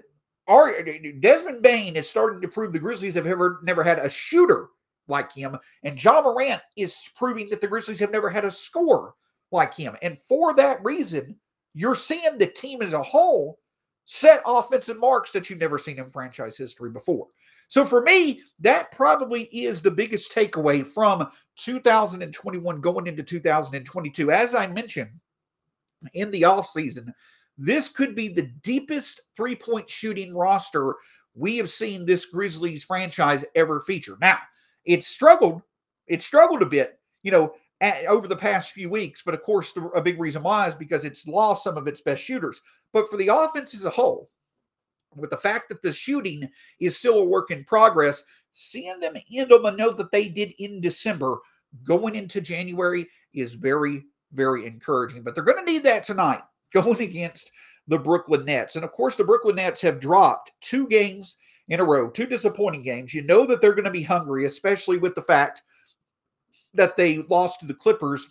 are 0.49 0.83
Desmond 1.21 1.63
Bane 1.63 1.95
is 1.95 2.11
starting 2.11 2.41
to 2.41 2.49
prove 2.49 2.73
the 2.73 2.79
Grizzlies 2.79 3.15
have 3.15 3.29
ever 3.29 3.61
never 3.63 3.85
had 3.85 4.01
a 4.01 4.11
shooter 4.11 4.69
like 5.11 5.33
him, 5.33 5.57
and 5.83 6.03
Ja 6.03 6.23
Morant 6.23 6.63
is 6.77 7.11
proving 7.17 7.51
that 7.51 7.61
the 7.61 7.67
Grizzlies 7.67 7.99
have 7.99 8.13
never 8.13 8.31
had 8.31 8.45
a 8.45 8.51
scorer 8.51 9.15
like 9.53 9.75
him. 9.75 9.97
And 10.03 10.21
for 10.21 10.55
that 10.55 10.83
reason, 10.85 11.37
you're 11.75 11.95
seeing 11.95 12.39
the 12.39 12.47
team 12.47 12.83
as 12.83 12.93
a 12.93 13.03
whole 13.03 13.59
set 14.05 14.43
offensive 14.47 14.99
marks 14.99 15.33
that 15.33 15.49
you've 15.49 15.61
never 15.61 15.79
seen 15.79 15.99
in 15.99 16.11
franchise 16.11 16.57
history 16.57 16.91
before. 16.91 17.29
So 17.69 17.85
for 17.85 18.03
me, 18.03 18.43
that 18.59 18.91
probably 18.91 19.45
is 19.45 19.81
the 19.81 19.91
biggest 19.91 20.35
takeaway 20.35 20.85
from 20.85 21.31
2021 21.57 22.81
going 22.81 23.07
into 23.07 23.23
2022. 23.23 24.33
As 24.33 24.57
I 24.57 24.67
mentioned 24.67 25.11
in 26.15 26.31
the 26.33 26.43
offseason, 26.43 27.13
this 27.57 27.89
could 27.89 28.17
be 28.17 28.29
the 28.29 28.51
deepest 28.63 29.21
three 29.37 29.55
point 29.55 29.89
shooting 29.89 30.35
roster 30.35 30.97
we 31.35 31.57
have 31.59 31.71
seen 31.71 32.05
this 32.05 32.27
Grizzlies 32.27 32.85
franchise 32.85 33.45
ever 33.55 33.81
feature. 33.81 34.17
Now, 34.21 34.39
it 34.85 35.05
struggled, 35.05 35.63
it 36.07 36.23
struggled 36.23 36.63
a 36.63 36.67
bit, 36.67 36.99
you 37.23 37.31
know, 37.31 37.55
at, 37.81 38.05
over 38.07 38.29
the 38.29 38.37
past 38.37 38.73
few 38.73 38.91
weeks. 38.91 39.23
But 39.25 39.35
of 39.35 39.43
course, 39.43 39.73
the, 39.73 39.83
a 39.95 40.03
big 40.03 40.21
reason 40.21 40.43
why 40.43 40.67
is 40.67 40.75
because 40.75 41.05
it's 41.05 41.27
lost 41.27 41.65
some 41.65 41.77
of 41.77 41.87
its 41.87 42.01
best 42.01 42.23
shooters. 42.23 42.61
But 42.93 43.09
for 43.09 43.17
the 43.17 43.29
offense 43.29 43.75
as 43.75 43.85
a 43.85 43.91
whole, 43.91 44.31
with 45.17 45.31
the 45.31 45.37
fact 45.37 45.69
that 45.69 45.83
the 45.83 45.93
shooting 45.93 46.49
is 46.79 46.97
still 46.97 47.19
a 47.19 47.25
work 47.25 47.51
in 47.51 47.65
progress, 47.65 48.25
seeing 48.53 49.01
them 49.01 49.15
end 49.33 49.53
on 49.53 49.63
the 49.63 49.71
note 49.71 49.97
that 49.97 50.13
they 50.13 50.29
did 50.29 50.55
in 50.59 50.81
December 50.81 51.39
going 51.85 52.15
into 52.15 52.41
January 52.41 53.07
is 53.33 53.55
very, 53.55 54.05
very 54.33 54.67
encouraging. 54.67 55.23
But 55.23 55.35
they're 55.35 55.45
going 55.45 55.65
to 55.65 55.73
need 55.73 55.85
that 55.85 56.03
tonight 56.03 56.43
going 56.73 57.01
against 57.01 57.51
the 57.89 57.99
Brooklyn 57.99 58.45
Nets. 58.45 58.77
And 58.77 58.85
of 58.85 58.93
course, 58.93 59.17
the 59.17 59.25
Brooklyn 59.25 59.57
Nets 59.57 59.81
have 59.83 60.01
dropped 60.01 60.53
two 60.61 60.87
games 60.87 61.37
in 61.71 61.81
a 61.81 61.85
row, 61.85 62.11
two 62.11 62.27
disappointing 62.27 62.83
games. 62.83 63.15
You 63.15 63.23
know 63.23 63.47
that 63.47 63.61
they're 63.61 63.75
going 63.75 63.85
to 63.85 63.91
be 63.91 64.03
hungry, 64.03 64.45
especially 64.45 64.99
with 64.99 65.15
the 65.15 65.23
fact 65.23 65.63
that 66.75 66.97
they 66.97 67.19
lost 67.29 67.61
to 67.61 67.67
the 67.67 67.75
Clippers 67.75 68.29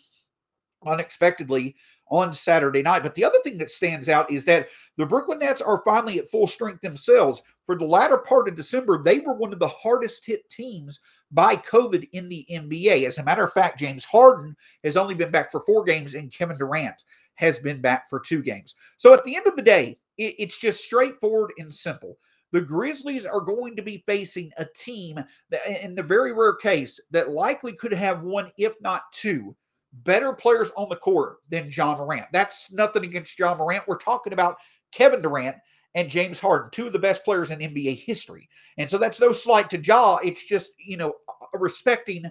unexpectedly 0.86 1.75
on 2.10 2.34
Saturday 2.34 2.82
night. 2.82 3.04
But 3.04 3.15
the 3.15 3.23
other 3.23 3.39
thing 3.43 3.58
that 3.60 3.69
stands 3.69 4.10
out 4.10 4.32
is 4.32 4.45
that 4.45 4.67
the 4.97 5.06
Brooklyn 5.06 5.39
Nets 5.39 5.62
are 5.62 5.82
finally 5.86 6.19
at 6.19 6.30
full 6.30 6.47
strength 6.47 6.82
themselves. 6.82 7.41
For 7.65 7.78
the 7.78 7.86
latter 7.86 8.17
part 8.17 8.47
of 8.47 8.56
December, 8.56 9.02
they 9.04 9.19
were 9.19 9.34
one 9.34 9.54
of 9.54 9.60
the 9.60 9.67
hardest 9.67 10.25
hit 10.25 10.49
teams 10.49 10.99
by 11.32 11.56
COVID 11.56 12.10
in 12.13 12.28
the 12.28 12.45
NBA. 12.52 13.06
As 13.06 13.19
a 13.19 13.23
matter 13.23 13.43
of 13.43 13.54
fact, 13.54 13.80
James 13.80 14.04
Harden 14.04 14.56
has 14.84 14.97
only 14.97 15.13
been 15.13 15.32
back 15.32 15.52
for 15.52 15.62
four 15.62 15.84
games, 15.84 16.15
and 16.15 16.34
Kevin 16.34 16.58
Durant 16.58 17.04
has 17.36 17.60
been 17.60 17.80
back 17.80 18.10
for 18.10 18.19
two 18.19 18.41
games. 18.41 18.75
So 18.97 19.13
at 19.13 19.23
the 19.23 19.36
end 19.36 19.47
of 19.47 19.56
the 19.56 19.62
day, 19.62 19.97
it's 20.17 20.58
just 20.58 20.84
straightforward 20.84 21.52
and 21.58 21.73
simple. 21.73 22.17
The 22.51 22.62
Grizzlies 22.62 23.25
are 23.25 23.41
going 23.41 23.75
to 23.75 23.81
be 23.81 24.03
facing 24.07 24.51
a 24.57 24.65
team 24.75 25.23
that, 25.49 25.83
in 25.83 25.95
the 25.95 26.03
very 26.03 26.33
rare 26.33 26.55
case, 26.55 26.99
that 27.12 27.29
likely 27.29 27.73
could 27.73 27.93
have 27.93 28.23
one, 28.23 28.51
if 28.57 28.75
not 28.81 29.03
two, 29.12 29.55
better 30.03 30.33
players 30.33 30.71
on 30.75 30.89
the 30.89 30.95
court 30.95 31.38
than 31.49 31.69
Ja 31.71 31.95
Morant. 31.95 32.27
That's 32.31 32.71
nothing 32.71 33.03
against 33.03 33.38
Ja 33.38 33.55
Morant. 33.55 33.88
We're 33.88 33.97
talking 33.97 34.33
about 34.33 34.57
Kevin 34.91 35.21
Durant 35.21 35.57
and 35.95 36.09
James 36.09 36.39
Harden, 36.39 36.69
two 36.71 36.88
of 36.88 36.93
the 36.93 36.99
best 36.99 37.23
players 37.23 37.51
in 37.51 37.59
NBA 37.59 38.03
history. 38.03 38.47
And 38.77 38.89
so 38.89 38.97
that's 38.97 39.19
no 39.19 39.31
slight 39.31 39.69
to 39.71 39.79
Ja. 39.83 40.17
It's 40.17 40.45
just, 40.45 40.71
you 40.77 40.97
know, 40.97 41.13
respecting 41.53 42.25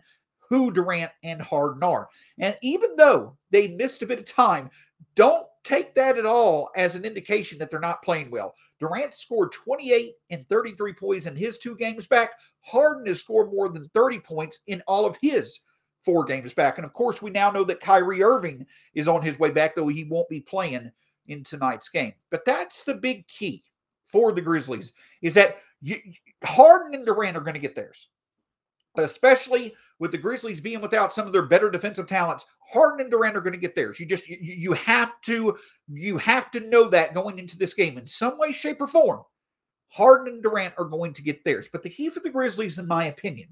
who 0.49 0.71
Durant 0.71 1.11
and 1.23 1.43
Harden 1.43 1.83
are. 1.83 2.09
And 2.39 2.57
even 2.63 2.97
though 2.97 3.37
they 3.51 3.69
missed 3.69 4.03
a 4.03 4.07
bit 4.07 4.19
of 4.19 4.25
time, 4.25 4.71
don't 5.15 5.47
take 5.65 5.95
that 5.95 6.19
at 6.19 6.27
all 6.27 6.71
as 6.77 6.97
an 6.97 7.05
indication 7.05 7.59
that 7.59 7.71
they're 7.71 7.81
not 7.81 8.03
playing 8.03 8.31
well. 8.31 8.55
Durant 8.81 9.15
scored 9.15 9.53
28 9.53 10.13
and 10.31 10.49
33 10.49 10.93
points 10.93 11.27
in 11.27 11.37
his 11.37 11.59
two 11.59 11.77
games 11.77 12.07
back. 12.07 12.33
Harden 12.61 13.07
has 13.07 13.21
scored 13.21 13.53
more 13.53 13.69
than 13.69 13.89
30 13.95 14.21
points 14.21 14.61
in 14.67 14.83
all 14.87 15.05
of 15.05 15.19
his 15.21 15.61
four 16.05 16.25
games 16.25 16.55
back. 16.55 16.79
And 16.79 16.85
of 16.85 16.93
course, 16.93 17.21
we 17.21 17.31
now 17.31 17.51
know 17.51 17.65
that 17.65 17.81
Kyrie 17.81 18.23
Irving 18.23 18.65
is 18.95 19.09
on 19.09 19.21
his 19.21 19.39
way 19.39 19.51
back, 19.51 19.75
though 19.75 19.89
he 19.89 20.05
won't 20.05 20.29
be 20.29 20.41
playing 20.41 20.91
in 21.27 21.45
tonight's 21.45 21.89
game. 21.89 22.15
But 22.31 22.45
that's 22.45 22.85
the 22.85 22.95
big 22.95 23.27
key 23.29 23.65
for 24.07 24.33
the 24.33 24.41
Grizzlies 24.41 24.93
is 25.23 25.35
that 25.35 25.59
you, 25.83 25.97
Harden 26.45 26.95
and 26.95 27.05
Durant 27.05 27.37
are 27.37 27.43
going 27.43 27.55
to 27.55 27.61
get 27.61 27.75
theirs, 27.75 28.09
especially 28.99 29.75
with 29.99 30.13
the 30.13 30.19
Grizzlies 30.19 30.61
being 30.61 30.81
without 30.81 31.13
some 31.13 31.27
of 31.27 31.33
their 31.33 31.47
better 31.47 31.71
defensive 31.71 32.07
talents. 32.07 32.47
Harden 32.71 33.01
and 33.01 33.11
Durant 33.11 33.37
are 33.37 33.41
going 33.41 33.53
to 33.53 33.59
get 33.59 33.75
theirs. 33.75 33.99
You 33.99 34.07
just 34.07 34.29
you, 34.29 34.39
you 34.41 34.73
have 34.73 35.21
to 35.23 35.57
you 35.93 36.19
have 36.19 36.51
to 36.53 36.61
know 36.61 36.89
that 36.89 37.15
going 37.15 37.39
into 37.39 37.59
this 37.59 37.75
game 37.75 37.99
in 37.99 38.07
some 38.07 38.39
way, 38.39 38.53
shape, 38.53 38.81
or 38.81 38.87
form. 38.87 39.23
Harden 39.89 40.35
and 40.35 40.43
Durant 40.43 40.75
are 40.77 40.85
going 40.85 41.13
to 41.15 41.23
get 41.23 41.45
theirs. 41.45 41.69
But 41.73 41.83
the 41.83 41.91
key 41.91 42.11
for 42.11 42.21
the 42.21 42.31
Grizzlies, 42.31 42.79
in 42.79 42.87
my 42.87 43.07
opinion, 43.07 43.49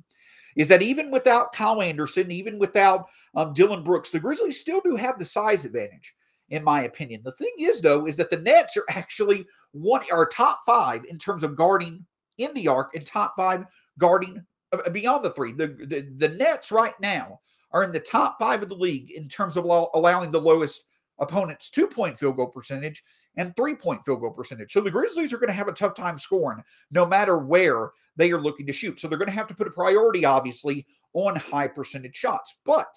is 0.54 0.68
that 0.68 0.82
even 0.82 1.10
without 1.10 1.52
Kyle 1.52 1.80
Anderson, 1.80 2.30
even 2.30 2.58
without 2.58 3.06
um, 3.34 3.52
Dillon 3.52 3.82
Brooks, 3.82 4.10
the 4.10 4.20
Grizzlies 4.20 4.60
still 4.60 4.80
do 4.84 4.96
have 4.96 5.18
the 5.18 5.24
size 5.24 5.64
advantage, 5.64 6.14
in 6.50 6.62
my 6.62 6.82
opinion. 6.82 7.22
The 7.24 7.32
thing 7.32 7.52
is, 7.58 7.80
though, 7.80 8.06
is 8.06 8.16
that 8.16 8.30
the 8.30 8.38
Nets 8.38 8.76
are 8.76 8.84
actually 8.90 9.46
one 9.72 10.02
are 10.10 10.26
top 10.26 10.60
five 10.66 11.04
in 11.06 11.18
terms 11.18 11.42
of 11.42 11.56
guarding 11.56 12.04
in 12.38 12.52
the 12.54 12.68
arc 12.68 12.94
and 12.94 13.04
top 13.04 13.34
five 13.36 13.64
guarding 13.98 14.44
Uh, 14.72 14.78
uh, 14.84 14.90
beyond 14.90 15.24
the 15.24 15.30
three. 15.30 15.52
The, 15.52 15.68
the, 15.68 16.08
the 16.16 16.28
Nets 16.28 16.72
right 16.72 16.98
now 17.00 17.40
are 17.72 17.84
in 17.84 17.92
the 17.92 18.00
top 18.00 18.36
five 18.38 18.62
of 18.62 18.68
the 18.68 18.74
league 18.74 19.10
in 19.10 19.28
terms 19.28 19.56
of 19.56 19.64
allow, 19.64 19.90
allowing 19.94 20.30
the 20.30 20.40
lowest 20.40 20.84
opponents 21.18 21.70
two 21.70 21.86
point 21.86 22.18
field 22.18 22.36
goal 22.36 22.46
percentage 22.46 23.02
and 23.36 23.54
three 23.54 23.74
point 23.74 24.04
field 24.04 24.20
goal 24.20 24.30
percentage. 24.30 24.72
So 24.72 24.80
the 24.80 24.90
Grizzlies 24.90 25.32
are 25.32 25.38
going 25.38 25.48
to 25.48 25.54
have 25.54 25.68
a 25.68 25.72
tough 25.72 25.94
time 25.94 26.18
scoring 26.18 26.62
no 26.90 27.06
matter 27.06 27.38
where 27.38 27.90
they 28.16 28.30
are 28.32 28.40
looking 28.40 28.66
to 28.66 28.72
shoot. 28.72 28.98
So 28.98 29.08
they're 29.08 29.18
going 29.18 29.26
to 29.26 29.34
have 29.34 29.48
to 29.48 29.54
put 29.54 29.68
a 29.68 29.70
priority, 29.70 30.24
obviously, 30.24 30.86
on 31.12 31.36
high 31.36 31.68
percentage 31.68 32.16
shots. 32.16 32.58
But 32.64 32.88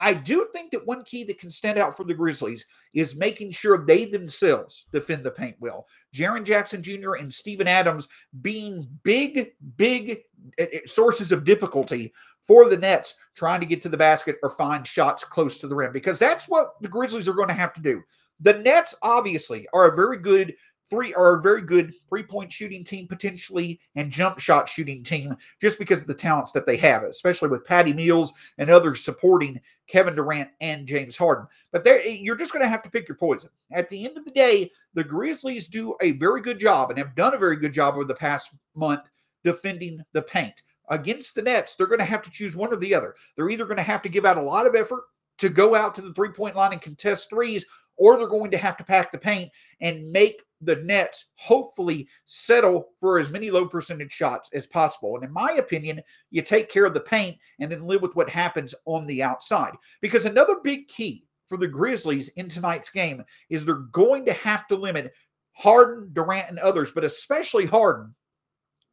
I 0.00 0.14
do 0.14 0.48
think 0.52 0.70
that 0.70 0.86
one 0.86 1.04
key 1.04 1.24
that 1.24 1.38
can 1.38 1.50
stand 1.50 1.78
out 1.78 1.96
for 1.96 2.04
the 2.04 2.14
Grizzlies 2.14 2.66
is 2.94 3.16
making 3.16 3.50
sure 3.50 3.84
they 3.84 4.06
themselves 4.06 4.86
defend 4.92 5.24
the 5.24 5.30
paint 5.30 5.56
well. 5.60 5.86
Jaren 6.14 6.44
Jackson 6.44 6.82
Jr. 6.82 7.14
and 7.14 7.32
Steven 7.32 7.68
Adams 7.68 8.08
being 8.40 8.86
big, 9.02 9.52
big 9.76 10.22
eh, 10.58 10.66
eh, 10.72 10.78
sources 10.86 11.32
of 11.32 11.44
difficulty 11.44 12.14
for 12.42 12.70
the 12.70 12.76
Nets 12.76 13.16
trying 13.34 13.60
to 13.60 13.66
get 13.66 13.82
to 13.82 13.90
the 13.90 13.96
basket 13.96 14.36
or 14.42 14.48
find 14.48 14.86
shots 14.86 15.22
close 15.22 15.58
to 15.58 15.68
the 15.68 15.74
rim 15.74 15.92
because 15.92 16.18
that's 16.18 16.48
what 16.48 16.80
the 16.80 16.88
Grizzlies 16.88 17.28
are 17.28 17.34
going 17.34 17.48
to 17.48 17.54
have 17.54 17.74
to 17.74 17.82
do. 17.82 18.02
The 18.40 18.54
Nets 18.54 18.94
obviously 19.02 19.68
are 19.74 19.92
a 19.92 19.94
very 19.94 20.16
good 20.16 20.54
three 20.90 21.14
are 21.14 21.36
a 21.36 21.40
very 21.40 21.62
good 21.62 21.94
three 22.08 22.24
point 22.24 22.52
shooting 22.52 22.84
team 22.84 23.06
potentially 23.06 23.80
and 23.94 24.10
jump 24.10 24.38
shot 24.38 24.68
shooting 24.68 25.02
team 25.02 25.36
just 25.60 25.78
because 25.78 26.02
of 26.02 26.08
the 26.08 26.14
talents 26.14 26.52
that 26.52 26.66
they 26.66 26.76
have, 26.76 27.04
especially 27.04 27.48
with 27.48 27.64
Patty 27.64 27.92
Mills 27.92 28.32
and 28.58 28.68
others 28.68 29.04
supporting 29.04 29.60
Kevin 29.86 30.14
Durant 30.14 30.50
and 30.60 30.86
James 30.86 31.16
Harden. 31.16 31.46
But 31.72 31.86
eh, 31.86 32.18
you're 32.20 32.36
just 32.36 32.52
going 32.52 32.64
to 32.64 32.68
have 32.68 32.82
to 32.82 32.90
pick 32.90 33.08
your 33.08 33.16
poison. 33.16 33.50
At 33.72 33.88
the 33.88 34.04
end 34.04 34.18
of 34.18 34.24
the 34.24 34.30
day, 34.32 34.70
the 34.94 35.04
Grizzlies 35.04 35.68
do 35.68 35.96
a 36.02 36.12
very 36.12 36.42
good 36.42 36.58
job 36.58 36.90
and 36.90 36.98
have 36.98 37.14
done 37.14 37.34
a 37.34 37.38
very 37.38 37.56
good 37.56 37.72
job 37.72 37.94
over 37.94 38.04
the 38.04 38.14
past 38.14 38.50
month 38.74 39.08
defending 39.44 40.02
the 40.12 40.22
paint. 40.22 40.62
Against 40.90 41.36
the 41.36 41.42
Nets, 41.42 41.76
they're 41.76 41.86
going 41.86 42.00
to 42.00 42.04
have 42.04 42.22
to 42.22 42.30
choose 42.30 42.56
one 42.56 42.72
or 42.72 42.76
the 42.76 42.94
other. 42.94 43.14
They're 43.36 43.50
either 43.50 43.64
going 43.64 43.76
to 43.76 43.82
have 43.82 44.02
to 44.02 44.08
give 44.08 44.26
out 44.26 44.38
a 44.38 44.42
lot 44.42 44.66
of 44.66 44.74
effort 44.74 45.04
to 45.38 45.48
go 45.48 45.74
out 45.74 45.94
to 45.94 46.02
the 46.02 46.12
three 46.12 46.30
point 46.30 46.56
line 46.56 46.72
and 46.72 46.82
contest 46.82 47.30
threes, 47.30 47.64
or 48.00 48.16
they're 48.16 48.26
going 48.26 48.50
to 48.50 48.58
have 48.58 48.76
to 48.78 48.82
pack 48.82 49.12
the 49.12 49.18
paint 49.18 49.50
and 49.80 50.10
make 50.10 50.42
the 50.62 50.76
Nets 50.76 51.26
hopefully 51.36 52.08
settle 52.24 52.88
for 52.98 53.18
as 53.18 53.30
many 53.30 53.50
low 53.50 53.66
percentage 53.66 54.10
shots 54.10 54.50
as 54.54 54.66
possible. 54.66 55.14
And 55.16 55.24
in 55.24 55.32
my 55.32 55.52
opinion, 55.52 56.00
you 56.30 56.42
take 56.42 56.70
care 56.70 56.86
of 56.86 56.94
the 56.94 57.00
paint 57.00 57.36
and 57.60 57.70
then 57.70 57.86
live 57.86 58.02
with 58.02 58.16
what 58.16 58.28
happens 58.28 58.74
on 58.86 59.06
the 59.06 59.22
outside. 59.22 59.74
Because 60.00 60.24
another 60.24 60.56
big 60.64 60.88
key 60.88 61.24
for 61.46 61.58
the 61.58 61.68
Grizzlies 61.68 62.30
in 62.30 62.48
tonight's 62.48 62.90
game 62.90 63.22
is 63.50 63.64
they're 63.64 63.74
going 63.74 64.24
to 64.24 64.32
have 64.32 64.66
to 64.68 64.76
limit 64.76 65.12
Harden, 65.52 66.08
Durant, 66.14 66.48
and 66.48 66.58
others, 66.58 66.90
but 66.92 67.04
especially 67.04 67.66
Harden 67.66 68.14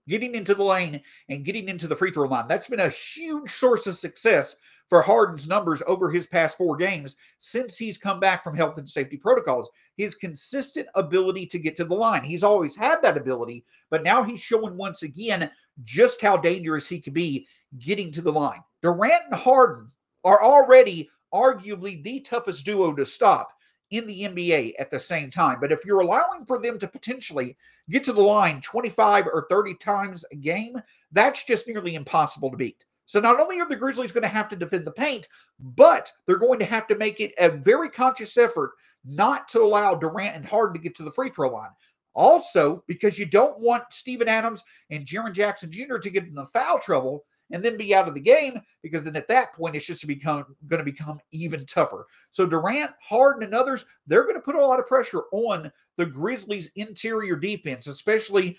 getting 0.08 0.36
into 0.36 0.56
the 0.56 0.64
lane 0.64 1.02
and 1.30 1.46
getting 1.46 1.70
into 1.70 1.88
the 1.88 1.96
free 1.96 2.12
throw 2.12 2.28
line. 2.28 2.48
That's 2.48 2.68
been 2.68 2.80
a 2.80 2.90
huge 2.90 3.52
source 3.52 3.88
of 3.88 3.96
success 3.96 4.56
for 4.90 5.02
Harden's 5.02 5.48
numbers 5.48 5.84
over 5.86 6.10
his 6.10 6.28
past 6.28 6.58
four 6.58 6.78
games 6.78 7.18
since 7.38 7.78
he's 7.78 7.98
come 7.98 8.20
back 8.20 8.44
from 8.44 8.56
health 8.56 8.78
and 8.78 8.88
safety 8.88 9.18
protocols. 9.18 9.70
His 9.98 10.16
consistent 10.16 10.88
ability 10.96 11.46
to 11.48 11.60
get 11.60 11.76
to 11.78 11.84
the 11.84 11.96
line. 11.96 12.24
He's 12.24 12.44
always 12.44 12.76
had 12.76 13.02
that 13.02 13.18
ability, 13.18 13.66
but 13.90 14.04
now 14.04 14.24
he's 14.24 14.40
showing 14.40 14.78
once 14.78 15.04
again 15.04 15.50
just 15.84 16.22
how 16.22 16.38
dangerous 16.38 16.88
he 16.88 17.00
could 17.00 17.14
be 17.14 17.48
getting 17.80 18.12
to 18.14 18.22
the 18.22 18.32
line. 18.32 18.62
Durant 18.82 19.24
and 19.30 19.40
Harden 19.40 19.90
are 20.24 20.42
already 20.42 21.10
arguably 21.34 22.02
the 22.04 22.22
toughest 22.22 22.66
duo 22.66 22.94
to 22.94 23.06
stop 23.06 23.50
in 23.92 24.06
the 24.08 24.24
NBA 24.24 24.74
at 24.80 24.92
the 24.92 25.00
same 25.00 25.30
time. 25.30 25.60
But 25.62 25.72
if 25.72 25.86
you're 25.86 26.02
allowing 26.02 26.46
for 26.46 26.60
them 26.60 26.78
to 26.80 26.88
potentially 26.88 27.58
get 27.90 28.04
to 28.06 28.14
the 28.14 28.22
line 28.22 28.62
25 28.62 29.28
or 29.28 29.48
30 29.50 29.76
times 29.76 30.26
a 30.32 30.36
game, 30.36 30.82
that's 31.12 31.44
just 31.44 31.68
nearly 31.68 31.96
impossible 31.96 32.52
to 32.52 32.58
beat. 32.58 32.86
So 33.06 33.22
not 33.22 33.40
only 33.40 33.62
are 33.62 33.70
the 33.70 33.76
Grizzlies 33.76 34.12
going 34.12 34.24
to 34.24 34.28
have 34.28 34.50
to 34.50 34.56
defend 34.56 34.86
the 34.86 34.92
paint, 34.92 35.30
but 35.60 36.12
they're 36.26 36.36
going 36.36 36.60
to 36.60 36.66
have 36.66 36.88
to 36.88 36.98
make 36.98 37.22
it 37.22 37.34
a 37.38 37.50
very 37.50 37.90
conscious 37.90 38.38
effort 38.38 38.72
not 39.06 39.48
to 39.50 39.62
allow 39.62 39.96
Durant 39.96 40.36
and 40.36 40.46
Harden 40.46 40.74
to 40.74 40.84
get 40.84 40.96
to 40.96 41.04
the 41.04 41.12
free 41.12 41.30
throw 41.30 41.50
line. 41.50 41.70
Also, 42.14 42.84
because 42.88 43.18
you 43.18 43.26
don't 43.26 43.60
want 43.60 43.84
Steven 43.92 44.28
Adams 44.28 44.64
and 44.90 45.06
Jaren 45.06 45.34
Jackson 45.34 45.72
Jr. 45.72 45.98
to 45.98 46.10
get 46.10 46.26
in 46.26 46.34
the 46.34 46.48
foul 46.48 46.80
trouble 46.80 47.24
and 47.52 47.64
then 47.64 47.78
be 47.78 47.96
out 47.96 48.08
of 48.08 48.14
the 48.14 48.20
game 48.20 48.62
because 48.84 49.04
then 49.04 49.16
at 49.16 49.28
that 49.28 49.54
point 49.54 49.76
it's 49.76 49.86
just 49.86 50.02
to 50.02 50.08
become 50.08 50.46
going 50.68 50.80
to 50.80 50.92
become 50.92 51.20
even 51.32 51.66
tougher. 51.66 52.06
So 52.30 52.46
Durant, 52.46 52.92
Harden, 53.02 53.44
and 53.44 53.54
others, 53.54 53.86
they're 54.06 54.24
going 54.24 54.36
to 54.36 54.42
put 54.42 54.56
a 54.56 54.66
lot 54.66 54.80
of 54.80 54.88
pressure 54.88 55.24
on 55.32 55.72
the 55.98 56.06
Grizzlies' 56.06 56.72
interior 56.76 57.36
defense, 57.36 57.88
especially 57.88 58.58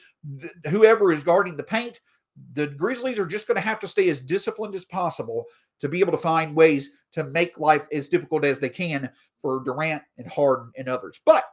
whoever 0.68 1.12
is 1.12 1.22
guarding 1.22 1.57
the 1.57 1.62
paint. 1.62 2.01
The 2.55 2.68
Grizzlies 2.68 3.18
are 3.18 3.27
just 3.27 3.46
going 3.46 3.57
to 3.57 3.61
have 3.61 3.81
to 3.81 3.88
stay 3.88 4.09
as 4.09 4.20
disciplined 4.20 4.74
as 4.74 4.85
possible 4.85 5.46
to 5.81 5.88
be 5.88 6.01
able 6.01 6.12
to 6.12 6.18
find 6.18 6.55
ways 6.55 6.90
to 7.12 7.24
make 7.24 7.59
life 7.59 7.87
as 7.92 8.09
difficult 8.09 8.44
as 8.44 8.59
they 8.59 8.68
can 8.68 9.09
for 9.40 9.62
Durant 9.64 10.03
and 10.18 10.27
Harden 10.27 10.72
and 10.77 10.88
others. 10.88 11.20
But 11.24 11.44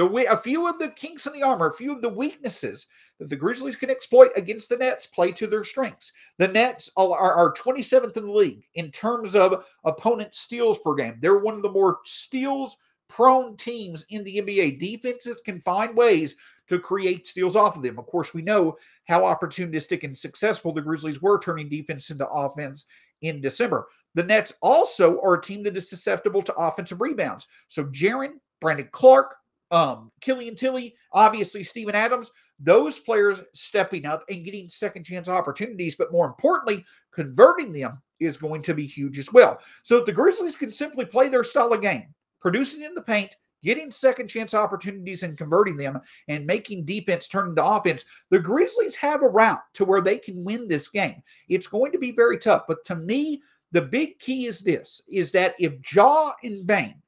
the 0.00 0.06
way 0.06 0.24
a 0.24 0.36
few 0.36 0.66
of 0.66 0.78
the 0.78 0.88
kinks 0.88 1.26
in 1.26 1.34
the 1.34 1.42
armor, 1.42 1.66
a 1.66 1.74
few 1.74 1.92
of 1.94 2.00
the 2.00 2.08
weaknesses 2.08 2.86
that 3.18 3.28
the 3.28 3.36
Grizzlies 3.36 3.76
can 3.76 3.90
exploit 3.90 4.30
against 4.34 4.70
the 4.70 4.78
Nets 4.78 5.04
play 5.04 5.30
to 5.32 5.46
their 5.46 5.62
strengths. 5.62 6.10
The 6.38 6.48
Nets 6.48 6.90
are, 6.96 7.12
are 7.12 7.52
27th 7.52 8.16
in 8.16 8.24
the 8.24 8.32
league 8.32 8.64
in 8.76 8.90
terms 8.92 9.36
of 9.36 9.66
opponent 9.84 10.34
steals 10.34 10.78
per 10.78 10.94
game. 10.94 11.18
They're 11.20 11.40
one 11.40 11.52
of 11.52 11.60
the 11.60 11.68
more 11.68 11.98
steals 12.06 12.78
prone 13.10 13.58
teams 13.58 14.06
in 14.08 14.24
the 14.24 14.38
NBA. 14.38 14.80
Defenses 14.80 15.42
can 15.44 15.60
find 15.60 15.94
ways 15.94 16.34
to 16.68 16.78
create 16.78 17.26
steals 17.26 17.54
off 17.54 17.76
of 17.76 17.82
them. 17.82 17.98
Of 17.98 18.06
course, 18.06 18.32
we 18.32 18.40
know 18.40 18.78
how 19.04 19.20
opportunistic 19.20 20.02
and 20.02 20.16
successful 20.16 20.72
the 20.72 20.80
Grizzlies 20.80 21.20
were 21.20 21.38
turning 21.38 21.68
defense 21.68 22.08
into 22.08 22.26
offense 22.26 22.86
in 23.20 23.42
December. 23.42 23.88
The 24.14 24.24
Nets 24.24 24.54
also 24.62 25.20
are 25.20 25.34
a 25.34 25.42
team 25.42 25.62
that 25.64 25.76
is 25.76 25.90
susceptible 25.90 26.42
to 26.44 26.54
offensive 26.54 27.02
rebounds. 27.02 27.46
So 27.68 27.84
Jaren, 27.84 28.38
Brandon 28.62 28.88
Clarke, 28.92 29.36
um, 29.70 30.10
Killian 30.20 30.54
Tillie, 30.54 30.94
obviously 31.12 31.62
Steven 31.62 31.94
Adams, 31.94 32.30
those 32.58 32.98
players 32.98 33.42
stepping 33.54 34.04
up 34.04 34.24
and 34.28 34.44
getting 34.44 34.68
second 34.68 35.04
chance 35.04 35.28
opportunities, 35.28 35.96
but 35.96 36.12
more 36.12 36.26
importantly, 36.26 36.84
converting 37.12 37.72
them 37.72 38.00
is 38.18 38.36
going 38.36 38.62
to 38.62 38.74
be 38.74 38.86
huge 38.86 39.18
as 39.18 39.32
well. 39.32 39.60
So 39.82 39.98
if 39.98 40.06
the 40.06 40.12
Grizzlies 40.12 40.56
can 40.56 40.70
simply 40.72 41.06
play 41.06 41.28
their 41.28 41.44
style 41.44 41.72
of 41.72 41.80
game, 41.80 42.14
producing 42.40 42.82
in 42.82 42.94
the 42.94 43.02
paint, 43.02 43.36
getting 43.62 43.90
second 43.90 44.28
chance 44.28 44.54
opportunities 44.54 45.22
and 45.22 45.38
converting 45.38 45.76
them 45.76 46.00
and 46.28 46.46
making 46.46 46.84
defense 46.84 47.28
turn 47.28 47.50
into 47.50 47.64
offense, 47.64 48.04
the 48.30 48.38
Grizzlies 48.38 48.96
have 48.96 49.22
a 49.22 49.28
route 49.28 49.62
to 49.74 49.84
where 49.84 50.00
they 50.00 50.18
can 50.18 50.44
win 50.44 50.68
this 50.68 50.88
game. 50.88 51.22
It's 51.48 51.66
going 51.66 51.92
to 51.92 51.98
be 51.98 52.10
very 52.10 52.38
tough, 52.38 52.64
but 52.66 52.84
to 52.86 52.96
me, 52.96 53.42
the 53.72 53.82
big 53.82 54.18
key 54.18 54.46
is 54.46 54.60
this 54.60 55.00
is 55.08 55.30
that 55.32 55.54
if 55.58 55.74
Ja 55.94 56.32
and 56.42 56.66
Bane 56.66 57.00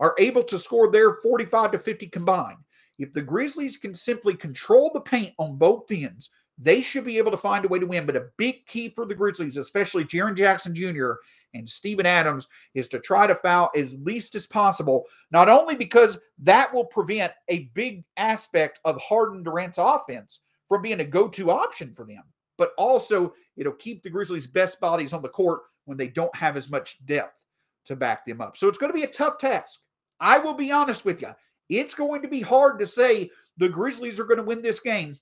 are 0.00 0.14
able 0.18 0.42
to 0.44 0.58
score 0.58 0.90
their 0.90 1.16
45 1.16 1.72
to 1.72 1.78
50 1.78 2.08
combined, 2.08 2.58
if 2.98 3.12
the 3.12 3.22
Grizzlies 3.22 3.76
can 3.76 3.94
simply 3.94 4.34
control 4.34 4.90
the 4.92 5.00
paint 5.00 5.32
on 5.38 5.56
both 5.56 5.90
ends, 5.90 6.30
they 6.58 6.82
should 6.82 7.04
be 7.04 7.16
able 7.16 7.30
to 7.30 7.36
find 7.38 7.64
a 7.64 7.68
way 7.68 7.78
to 7.78 7.86
win. 7.86 8.04
But 8.04 8.16
a 8.16 8.28
big 8.36 8.66
key 8.66 8.90
for 8.90 9.06
the 9.06 9.14
Grizzlies, 9.14 9.56
especially 9.56 10.04
Jaren 10.04 10.36
Jackson 10.36 10.74
Jr. 10.74 11.12
and 11.54 11.66
Steven 11.66 12.04
Adams, 12.04 12.48
is 12.74 12.88
to 12.88 13.00
try 13.00 13.26
to 13.26 13.34
foul 13.34 13.70
as 13.74 13.96
least 14.02 14.34
as 14.34 14.46
possible, 14.46 15.06
not 15.30 15.48
only 15.48 15.74
because 15.74 16.18
that 16.38 16.72
will 16.72 16.84
prevent 16.84 17.32
a 17.48 17.70
big 17.74 18.04
aspect 18.18 18.80
of 18.84 19.00
Harden 19.00 19.42
Durant's 19.42 19.78
offense 19.78 20.40
from 20.68 20.82
being 20.82 21.00
a 21.00 21.04
go 21.04 21.28
to 21.28 21.50
option 21.50 21.94
for 21.94 22.04
them, 22.04 22.22
but 22.58 22.72
also 22.76 23.32
it'll 23.56 23.72
keep 23.72 24.02
the 24.02 24.10
Grizzlies' 24.10 24.46
best 24.46 24.78
bodies 24.80 25.14
on 25.14 25.22
the 25.22 25.28
court 25.28 25.62
when 25.86 25.96
they 25.96 26.08
don't 26.08 26.34
have 26.36 26.58
as 26.58 26.70
much 26.70 27.04
depth 27.06 27.42
to 27.86 27.96
back 27.96 28.26
them 28.26 28.42
up. 28.42 28.58
So 28.58 28.68
it's 28.68 28.78
going 28.78 28.92
to 28.92 28.98
be 28.98 29.04
a 29.04 29.08
tough 29.08 29.38
task. 29.38 29.80
I 30.20 30.38
will 30.38 30.54
be 30.54 30.70
honest 30.70 31.04
with 31.04 31.22
you. 31.22 31.30
It's 31.68 31.94
going 31.94 32.22
to 32.22 32.28
be 32.28 32.40
hard 32.40 32.78
to 32.78 32.86
say 32.86 33.30
the 33.56 33.68
Grizzlies 33.68 34.18
are 34.18 34.24
going 34.24 34.38
to 34.38 34.42
win 34.44 34.62
this 34.62 34.80
game 34.80 35.16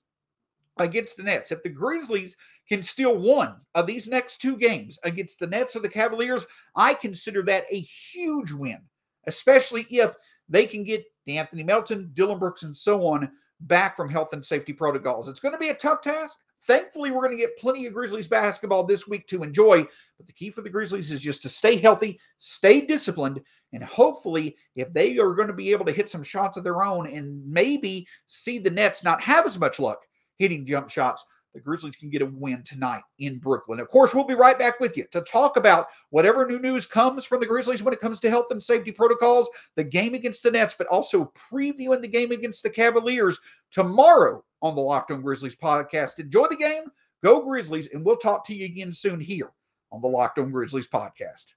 against 0.77 1.17
the 1.17 1.23
Nets. 1.23 1.51
If 1.51 1.63
the 1.63 1.69
Grizzlies 1.69 2.37
can 2.67 2.81
steal 2.83 3.17
one 3.17 3.55
of 3.75 3.85
these 3.85 4.07
next 4.07 4.37
two 4.39 4.57
games 4.57 4.97
against 5.03 5.39
the 5.39 5.47
Nets 5.47 5.75
or 5.75 5.79
the 5.79 5.89
Cavaliers, 5.89 6.45
I 6.75 6.93
consider 6.93 7.43
that 7.43 7.65
a 7.69 7.79
huge 7.79 8.51
win, 8.51 8.81
especially 9.27 9.85
if 9.89 10.15
they 10.47 10.65
can 10.65 10.83
get 10.83 11.05
Anthony 11.27 11.63
Melton, 11.63 12.09
Dillon 12.13 12.39
Brooks, 12.39 12.63
and 12.63 12.75
so 12.75 13.05
on 13.07 13.29
back 13.61 13.95
from 13.95 14.09
health 14.09 14.33
and 14.33 14.43
safety 14.43 14.73
protocols. 14.73 15.27
It's 15.27 15.39
going 15.39 15.53
to 15.53 15.59
be 15.59 15.69
a 15.69 15.75
tough 15.75 16.01
task. 16.01 16.37
Thankfully, 16.63 17.11
we're 17.11 17.21
going 17.21 17.37
to 17.37 17.41
get 17.41 17.57
plenty 17.57 17.85
of 17.85 17.93
Grizzlies 17.93 18.27
basketball 18.27 18.83
this 18.83 19.07
week 19.07 19.27
to 19.27 19.43
enjoy. 19.43 19.83
But 20.17 20.27
the 20.27 20.33
key 20.33 20.49
for 20.49 20.61
the 20.61 20.69
Grizzlies 20.69 21.11
is 21.11 21.21
just 21.21 21.41
to 21.43 21.49
stay 21.49 21.77
healthy, 21.77 22.19
stay 22.37 22.81
disciplined, 22.81 23.41
and 23.71 23.83
hopefully, 23.83 24.57
if 24.75 24.91
they 24.91 25.17
are 25.17 25.35
going 25.35 25.47
to 25.47 25.53
be 25.53 25.71
able 25.71 25.85
to 25.85 25.91
hit 25.91 26.09
some 26.09 26.23
shots 26.23 26.57
of 26.57 26.63
their 26.63 26.83
own 26.83 27.07
and 27.07 27.45
maybe 27.45 28.07
see 28.27 28.59
the 28.59 28.69
Nets 28.69 29.03
not 29.03 29.21
have 29.21 29.45
as 29.45 29.59
much 29.59 29.79
luck 29.79 29.99
hitting 30.37 30.65
jump 30.65 30.89
shots, 30.89 31.25
the 31.53 31.59
Grizzlies 31.59 31.95
can 31.95 32.09
get 32.09 32.21
a 32.21 32.25
win 32.25 32.63
tonight 32.63 33.01
in 33.17 33.39
Brooklyn. 33.39 33.79
Of 33.79 33.89
course, 33.89 34.13
we'll 34.13 34.23
be 34.23 34.35
right 34.35 34.57
back 34.57 34.79
with 34.79 34.95
you 34.95 35.05
to 35.11 35.21
talk 35.21 35.57
about 35.57 35.87
whatever 36.11 36.45
new 36.45 36.59
news 36.59 36.85
comes 36.85 37.25
from 37.25 37.39
the 37.39 37.45
Grizzlies 37.45 37.81
when 37.81 37.93
it 37.93 38.01
comes 38.01 38.19
to 38.19 38.29
health 38.29 38.47
and 38.51 38.61
safety 38.61 38.91
protocols, 38.91 39.49
the 39.75 39.83
game 39.83 40.13
against 40.13 40.43
the 40.43 40.51
Nets, 40.51 40.75
but 40.77 40.87
also 40.87 41.31
previewing 41.51 42.01
the 42.01 42.07
game 42.07 42.31
against 42.31 42.63
the 42.63 42.69
Cavaliers 42.69 43.39
tomorrow 43.71 44.43
on 44.61 44.75
the 44.75 44.81
Locked 44.81 45.11
On 45.11 45.21
Grizzlies 45.21 45.55
podcast. 45.55 46.19
Enjoy 46.19 46.47
the 46.47 46.55
game, 46.55 46.83
go 47.23 47.43
Grizzlies, 47.43 47.89
and 47.93 48.05
we'll 48.05 48.17
talk 48.17 48.45
to 48.45 48.55
you 48.55 48.65
again 48.65 48.91
soon 48.91 49.19
here 49.19 49.51
on 49.91 50.01
the 50.01 50.07
Locked 50.07 50.39
On 50.39 50.51
Grizzlies 50.51 50.87
podcast. 50.87 51.53